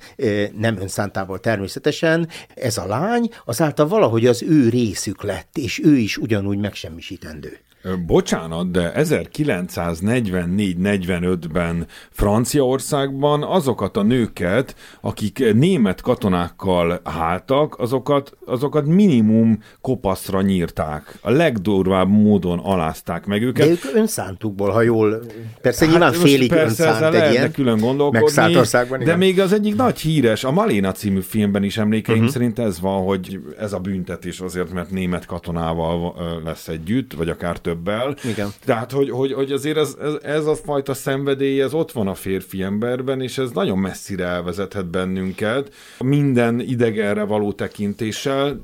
nem 0.57 0.77
önszántával 0.77 1.39
természetesen, 1.39 2.29
ez 2.55 2.77
a 2.77 2.85
lány, 2.85 3.29
azáltal 3.45 3.87
valahogy 3.87 4.25
az 4.25 4.43
ő 4.43 4.69
részük 4.69 5.23
lett, 5.23 5.57
és 5.57 5.79
ő 5.83 5.97
is 5.97 6.17
ugyanúgy 6.17 6.57
megsemmisítendő. 6.57 7.59
Bocsánat, 8.05 8.71
de 8.71 8.91
1944-45-ben 8.95 11.87
Franciaországban 12.09 13.43
azokat 13.43 13.97
a 13.97 14.03
nőket, 14.03 14.75
akik 15.01 15.53
német 15.53 16.01
katonákkal 16.01 17.01
háltak, 17.03 17.79
azokat, 17.79 18.37
azokat 18.45 18.85
minimum 18.85 19.59
kopaszra 19.81 20.41
nyírták. 20.41 21.17
A 21.21 21.31
legdurvább 21.31 22.09
módon 22.09 22.59
alázták 22.59 23.25
meg 23.25 23.41
őket. 23.41 23.65
De 23.65 23.71
ők 23.71 23.83
önszántukból, 23.93 24.69
ha 24.69 24.81
jól... 24.81 25.19
Persze 25.61 25.85
hát 25.85 25.93
nyilván 25.93 26.13
félig 26.13 26.49
persze 26.49 26.87
önszánt 26.87 27.15
egy 27.15 27.31
ilyen 27.31 27.51
külön 27.51 27.79
gondolkodni, 27.79 28.57
de 29.03 29.15
még 29.15 29.39
az 29.39 29.53
egyik 29.53 29.75
nagy 29.75 29.99
híres, 29.99 30.43
a 30.43 30.51
Maléna 30.51 30.91
című 30.91 31.19
filmben 31.19 31.63
is 31.63 31.77
emlékeim 31.77 32.17
uh-huh. 32.17 32.33
szerint 32.33 32.59
ez 32.59 32.79
van, 32.79 33.03
hogy 33.03 33.39
ez 33.59 33.73
a 33.73 33.79
büntetés 33.79 34.39
azért, 34.39 34.73
mert 34.73 34.91
német 34.91 35.25
katonával 35.25 36.15
lesz 36.43 36.67
együtt, 36.67 37.13
vagy 37.13 37.29
akár 37.29 37.57
több 37.57 37.68
többel. 37.69 38.15
Igen. 38.23 38.49
Tehát, 38.65 38.91
hogy, 38.91 39.09
hogy, 39.09 39.33
hogy 39.33 39.51
azért 39.51 39.77
ez, 39.77 39.95
ez, 40.01 40.13
ez 40.23 40.45
a 40.45 40.55
fajta 40.55 40.93
szenvedély, 40.93 41.61
ez 41.61 41.73
ott 41.73 41.91
van 41.91 42.07
a 42.07 42.13
férfi 42.13 42.61
emberben, 42.61 43.21
és 43.21 43.37
ez 43.37 43.51
nagyon 43.51 43.77
messzire 43.77 44.25
elvezethet 44.25 44.85
bennünket. 44.89 45.73
Minden 45.99 46.59
idegenre 46.59 47.23
való 47.23 47.51
tekintéssel, 47.51 48.61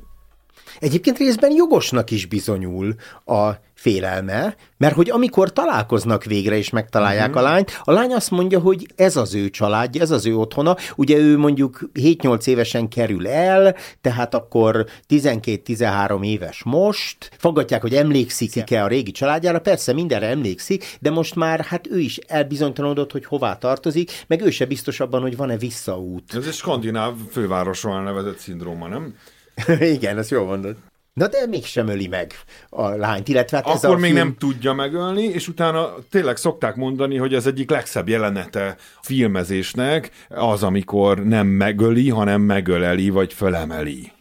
Egyébként 0.80 1.18
részben 1.18 1.52
jogosnak 1.52 2.12
is 2.12 2.26
bizonyul 2.26 2.96
a 3.26 3.52
félelme, 3.86 4.56
mert 4.78 4.96
hogy 4.96 5.10
amikor 5.10 5.54
találkoznak 5.54 6.24
végre 6.24 6.58
és 6.58 6.70
megtalálják 6.70 7.28
uh-huh. 7.28 7.44
a 7.44 7.50
lányt, 7.50 7.80
a 7.84 7.92
lány 7.92 8.14
azt 8.14 8.32
mondja, 8.32 8.60
hogy 8.60 8.88
ez 8.96 9.16
az 9.16 9.36
ő 9.36 9.50
családja, 9.50 10.02
ez 10.02 10.12
az 10.12 10.26
ő 10.26 10.36
otthona, 10.36 10.76
ugye 10.96 11.18
ő 11.18 11.38
mondjuk 11.38 11.90
7-8 11.94 12.48
évesen 12.48 12.88
kerül 12.88 13.28
el, 13.28 13.76
tehát 14.02 14.34
akkor 14.34 14.86
12-13 15.10 16.26
éves 16.26 16.64
most, 16.64 17.32
fogadják, 17.38 17.82
hogy 17.82 17.96
emlékszik-e 17.96 18.84
a 18.84 18.88
régi 18.88 19.12
családjára, 19.12 19.60
persze 19.60 19.94
mindenre 19.94 20.28
emlékszik, 20.28 20.98
de 21.00 21.10
most 21.10 21.36
már 21.36 21.60
hát 21.60 21.88
ő 21.88 22.00
is 22.00 22.18
elbizonytalanodott, 22.18 23.12
hogy 23.12 23.26
hová 23.26 23.58
tartozik, 23.58 24.12
meg 24.28 24.42
ő 24.42 24.50
se 24.50 24.66
biztos 24.66 25.00
abban, 25.00 25.22
hogy 25.22 25.38
van-e 25.38 25.58
visszaút. 25.58 26.36
Ez 26.36 26.46
egy 26.46 26.54
skandináv 26.54 27.14
fővárosról 27.32 28.02
nevezett 28.02 28.38
szindróma, 28.38 28.88
nem? 28.88 29.16
Igen, 29.96 30.18
ezt 30.18 30.30
jól 30.30 30.46
mondod. 30.46 30.76
Na 31.16 31.28
de 31.28 31.46
mégsem 31.48 31.88
öli 31.88 32.08
meg 32.08 32.34
a 32.70 32.90
lányt, 32.90 33.28
illetve 33.28 33.58
hát 33.58 33.68
ez 33.68 33.84
Akkor 33.84 33.96
a 33.96 34.00
még 34.00 34.12
film... 34.12 34.24
nem 34.24 34.36
tudja 34.38 34.74
megölni, 34.74 35.24
és 35.24 35.48
utána 35.48 35.94
tényleg 36.10 36.38
szokták 36.38 36.76
mondani, 36.76 37.18
hogy 37.18 37.34
az 37.34 37.48
egyik 37.48 37.70
legszebb 37.70 38.10
jelenete 38.10 38.76
filmezésnek 39.02 40.12
az, 40.30 40.64
amikor 40.64 41.24
nem 41.24 41.48
megöli, 41.48 42.10
hanem 42.10 42.42
megöleli, 42.42 43.10
vagy 43.10 43.34
fölemeli. 43.34 44.12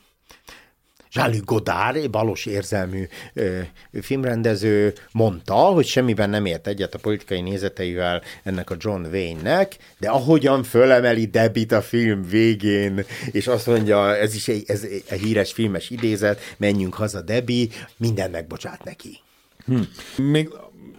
Jean-Luc 1.15 1.45
Godard, 1.45 2.11
balos 2.11 2.47
érzelmű 2.47 3.07
ö, 3.35 3.61
filmrendező 4.03 4.93
mondta, 5.13 5.55
hogy 5.55 5.87
semmiben 5.87 6.31
nem 6.31 6.47
ért 6.47 6.67
egyet 6.67 6.95
a 6.95 6.99
politikai 6.99 7.41
nézeteivel 7.41 8.23
ennek 8.43 8.71
a 8.71 8.77
John 8.79 9.05
Wayne-nek, 9.05 9.77
de 9.99 10.09
ahogyan 10.09 10.63
fölemeli 10.63 11.27
Debit 11.27 11.73
a 11.73 11.83
film 11.83 12.23
végén, 12.29 13.05
és 13.31 13.47
azt 13.47 13.67
mondja, 13.67 14.17
ez 14.17 14.35
is 14.35 14.49
egy, 14.49 14.65
ez 14.67 14.83
egy 15.09 15.21
híres 15.21 15.53
filmes 15.53 15.91
idézet, 15.91 16.41
menjünk 16.57 16.95
haza 16.95 17.21
Debbie, 17.21 17.67
minden 17.97 18.31
megbocsát 18.31 18.85
neki. 18.85 19.19
Hm. 19.65 20.23
Még 20.23 20.49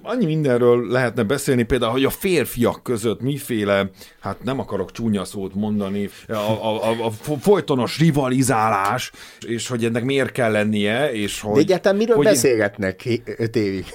annyi 0.05 0.25
mindenről 0.25 0.87
lehetne 0.87 1.23
beszélni, 1.23 1.63
például, 1.63 1.91
hogy 1.91 2.03
a 2.05 2.09
férfiak 2.09 2.83
között 2.83 3.21
miféle, 3.21 3.89
hát 4.19 4.43
nem 4.43 4.59
akarok 4.59 4.91
csúnya 4.91 5.25
szót 5.25 5.53
mondani, 5.53 6.09
a, 6.27 6.33
a, 6.33 6.83
a, 6.83 7.05
a 7.05 7.11
folytonos 7.39 7.99
rivalizálás, 7.99 9.11
és 9.47 9.67
hogy 9.67 9.85
ennek 9.85 10.03
miért 10.03 10.31
kell 10.31 10.51
lennie, 10.51 11.11
és 11.11 11.41
hogy... 11.41 11.53
De 11.53 11.59
egyáltalán 11.59 11.97
miről 11.97 12.15
hogy... 12.15 12.25
beszélgetnek 12.25 13.21
öt 13.37 13.55
évig? 13.55 13.85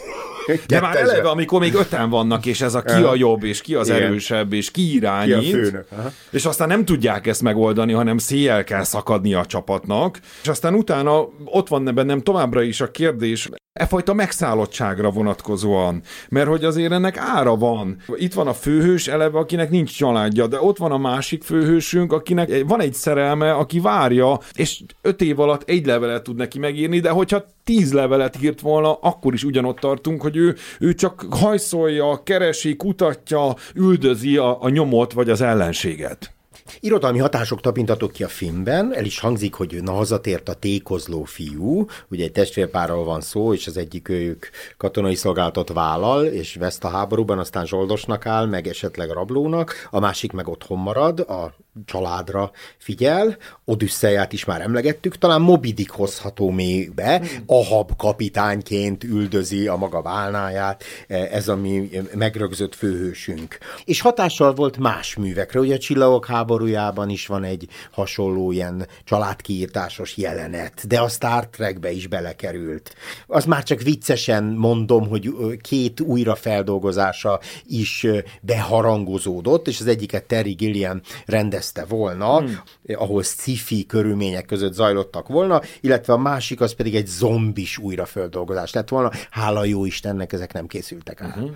De 0.67 0.81
már 0.81 0.97
eleve, 0.97 1.29
amikor 1.29 1.61
még 1.61 1.75
öten 1.75 2.11
vannak, 2.11 2.47
és 2.47 2.61
ez 2.61 2.75
a 2.75 2.83
ki 2.83 3.03
a 3.03 3.15
jobb, 3.15 3.45
és 3.45 3.61
ki 3.61 3.75
az 3.75 3.89
Igen. 3.89 4.03
erősebb, 4.03 4.53
és 4.53 4.71
ki 4.71 4.95
irányít, 4.95 5.39
ki 5.39 5.53
a 5.53 5.57
főnök. 5.57 5.87
és 6.31 6.45
aztán 6.45 6.69
nem 6.69 6.85
tudják 6.85 7.27
ezt 7.27 7.43
megoldani, 7.43 7.93
hanem 7.93 8.19
széjjel 8.19 8.65
kell 8.65 8.83
szakadni 8.83 9.35
a 9.35 9.47
csapatnak, 9.47 10.19
és 10.43 10.49
aztán 10.49 10.75
utána 10.75 11.29
ott 11.45 11.69
van 11.69 11.95
bennem 11.95 12.21
továbbra 12.21 12.63
is 12.63 12.81
a 12.81 12.91
kérdés, 12.91 13.49
e 13.73 13.87
fajta 13.87 14.15
megszállottságra 14.15 15.11
vonatkozóan, 15.11 16.03
mert 16.29 16.49
hogy 16.49 16.65
azért 16.65 16.93
ennek 16.93 17.17
ára 17.17 17.57
van. 17.57 17.97
Itt 18.15 18.33
van 18.33 18.47
a 18.47 18.53
főhős 18.53 19.09
eleve, 19.09 19.39
akinek 19.39 19.71
nincs 19.71 19.97
családja, 19.97 20.47
de 20.47 20.61
ott 20.61 20.77
van 20.77 20.93
a 20.93 20.99
másik 20.99 21.43
főhősünk, 21.43 22.13
akinek 22.13 22.65
van 22.67 22.81
egy 22.81 22.95
szerelme, 22.95 23.53
aki 23.53 23.81
várja, 23.81 24.41
és 24.55 24.83
öt 25.03 25.21
év 25.21 25.41
alatt 25.41 25.69
egy 25.69 25.87
levelet 25.87 26.23
tud 26.23 26.37
neki 26.37 26.59
megírni, 26.59 27.01
de 27.01 27.11
hogyha 27.11 27.45
tíz 27.65 27.93
levelet 27.93 28.43
írt 28.43 28.61
volna, 28.61 28.95
akkor 28.95 29.35
is 29.35 29.45
ugyanott 29.45 29.79
tartunk, 29.79 30.23
hogy 30.23 30.37
ő, 30.37 30.57
ő 30.79 30.95
csak 30.95 31.27
hajszolja, 31.31 32.23
keresi, 32.23 32.77
kutatja, 32.77 33.55
üldözi 33.75 34.37
a, 34.37 34.63
a 34.63 34.69
nyomot 34.69 35.13
vagy 35.13 35.31
az 35.31 35.41
ellenséget. 35.41 36.35
Irodalmi 36.81 37.19
hatások 37.19 37.61
tapintatok 37.61 38.13
ki 38.13 38.25
a 38.25 38.29
filmben, 38.29 38.95
el 38.95 39.05
is 39.05 39.19
hangzik, 39.19 39.55
hogy 39.55 39.83
na 39.83 39.93
hazatért 39.93 40.49
a 40.49 40.55
tékozló 40.55 41.25
fiú, 41.25 41.87
ugye 42.11 42.25
egy 42.25 42.33
testvérpárral 42.33 43.05
van 43.05 43.21
szó, 43.21 43.55
és 43.55 43.67
az 43.67 43.77
egyik 43.77 44.09
ők 44.09 44.47
katonai 44.77 45.15
szolgálatot 45.15 45.73
vállal, 45.73 46.25
és 46.27 46.55
veszt 46.55 46.85
a 46.85 46.89
háborúban, 46.89 47.39
aztán 47.39 47.67
zsoldosnak 47.67 48.27
áll, 48.27 48.47
meg 48.47 48.67
esetleg 48.67 49.11
rablónak, 49.11 49.75
a 49.91 50.01
másik 50.01 50.33
meg 50.33 50.49
otthon 50.49 50.79
marad, 50.79 51.21
a 51.21 51.55
családra 51.85 52.51
figyel, 52.79 53.37
Odüsszeját 53.65 54.33
is 54.33 54.45
már 54.45 54.61
emlegettük, 54.61 55.19
talán 55.19 55.41
Mobidik 55.41 55.91
hozható 55.91 56.51
még 56.51 56.95
be, 56.95 57.23
Ahab 57.47 57.97
kapitányként 57.97 59.05
üldözi 59.05 59.67
a 59.67 59.77
maga 59.77 60.03
válnáját, 60.03 60.85
ez 61.07 61.49
a 61.49 61.57
mi 61.57 61.91
megrögzött 62.15 62.75
főhősünk. 62.75 63.59
És 63.85 64.01
hatással 64.01 64.55
volt 64.55 64.79
más 64.79 65.17
művekre, 65.17 65.61
ugye 65.61 65.75
a 65.75 65.79
Csillagok 65.79 66.27
háborújában 66.27 67.09
is 67.09 67.27
van 67.27 67.45
egy 67.45 67.69
hasonló 67.91 68.53
ilyen 68.53 68.87
családkiírtásos 69.05 70.17
jelenet, 70.17 70.87
de 70.87 71.01
a 71.01 71.09
Star 71.09 71.49
Trekbe 71.49 71.91
is 71.91 72.07
belekerült. 72.07 72.95
Az 73.27 73.45
már 73.45 73.63
csak 73.63 73.81
viccesen 73.81 74.45
mondom, 74.45 75.09
hogy 75.09 75.35
két 75.61 76.01
újrafeldolgozása 76.01 77.41
is 77.67 78.07
beharangozódott, 78.41 79.69
és 79.69 79.81
az 79.81 79.87
egyiket 79.87 80.25
Terry 80.25 80.53
Gilliam 80.53 81.01
rendezte 81.27 81.70
rendezte 81.75 81.97
volna, 81.97 82.39
hmm. 82.39 82.61
ahol 82.95 83.23
sci-fi 83.23 83.87
körülmények 83.87 84.47
között 84.47 84.73
zajlottak 84.73 85.29
volna, 85.29 85.61
illetve 85.81 86.13
a 86.13 86.19
másik 86.19 86.61
az 86.61 86.75
pedig 86.75 86.95
egy 86.95 87.07
zombis 87.07 87.79
újraföldolgozás 87.79 88.73
lett 88.73 88.89
volna. 88.89 89.11
Hála 89.31 89.65
jó 89.65 89.85
Istennek, 89.85 90.33
ezek 90.33 90.53
nem 90.53 90.67
készültek 90.67 91.21
el. 91.21 91.29
Uh-huh. 91.29 91.51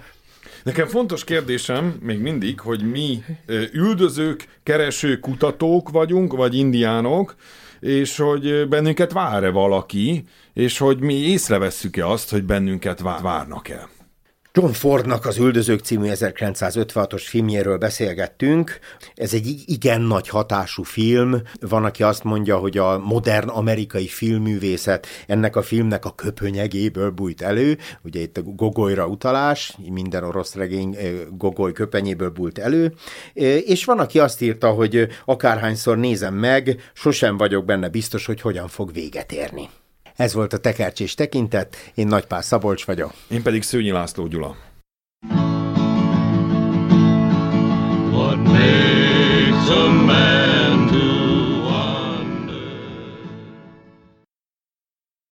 Nekem 0.62 0.87
fontos 0.87 1.24
kérdésem 1.24 1.98
még 2.00 2.18
mindig, 2.18 2.61
hogy 2.61 2.90
mi 2.90 3.22
üldözők, 3.72 4.48
kereső 4.62 5.18
kutatók 5.18 5.90
vagyunk, 5.90 6.33
vagy 6.33 6.55
indiánok, 6.55 7.35
és 7.81 8.16
hogy 8.16 8.68
bennünket 8.68 9.12
vár-e 9.12 9.50
valaki, 9.50 10.24
és 10.53 10.79
hogy 10.79 11.00
mi 11.00 11.14
észrevesszük-e 11.14 12.07
azt, 12.07 12.31
hogy 12.31 12.44
bennünket 12.44 13.00
várnak-e. 13.00 13.88
John 14.56 14.72
Fordnak 14.72 15.26
az 15.26 15.38
Üldözők 15.38 15.80
című 15.80 16.08
1956-os 16.10 17.22
filmjéről 17.26 17.78
beszélgettünk. 17.78 18.78
Ez 19.14 19.34
egy 19.34 19.62
igen 19.66 20.00
nagy 20.00 20.28
hatású 20.28 20.82
film. 20.82 21.42
Van, 21.60 21.84
aki 21.84 22.02
azt 22.02 22.24
mondja, 22.24 22.56
hogy 22.56 22.78
a 22.78 22.98
modern 22.98 23.48
amerikai 23.48 24.06
filmművészet 24.06 25.06
ennek 25.26 25.56
a 25.56 25.62
filmnek 25.62 26.04
a 26.04 26.14
köpönyegéből 26.14 27.10
bújt 27.10 27.42
elő. 27.42 27.78
Ugye 28.02 28.20
itt 28.20 28.36
a 28.36 28.42
Gogolyra 28.42 29.06
utalás, 29.06 29.76
minden 29.90 30.24
orosz 30.24 30.54
regény 30.54 30.96
Gogoly 31.30 31.72
köpenyéből 31.72 32.30
bújt 32.30 32.58
elő. 32.58 32.94
És 33.64 33.84
van, 33.84 33.98
aki 33.98 34.18
azt 34.18 34.40
írta, 34.40 34.70
hogy 34.70 35.08
akárhányszor 35.24 35.98
nézem 35.98 36.34
meg, 36.34 36.90
sosem 36.92 37.36
vagyok 37.36 37.64
benne 37.64 37.88
biztos, 37.88 38.26
hogy 38.26 38.40
hogyan 38.40 38.68
fog 38.68 38.92
véget 38.92 39.32
érni. 39.32 39.68
Ez 40.16 40.35
volt 40.35 40.53
a 40.53 40.59
tekercsés 40.59 41.14
tekintet, 41.14 41.77
én 41.94 42.07
Nagypár 42.07 42.44
Szabolcs 42.44 42.85
vagyok. 42.85 43.12
Én 43.29 43.42
pedig 43.42 43.62
Szőnyi 43.62 43.90
László 43.90 44.27
Gyula. 44.27 44.57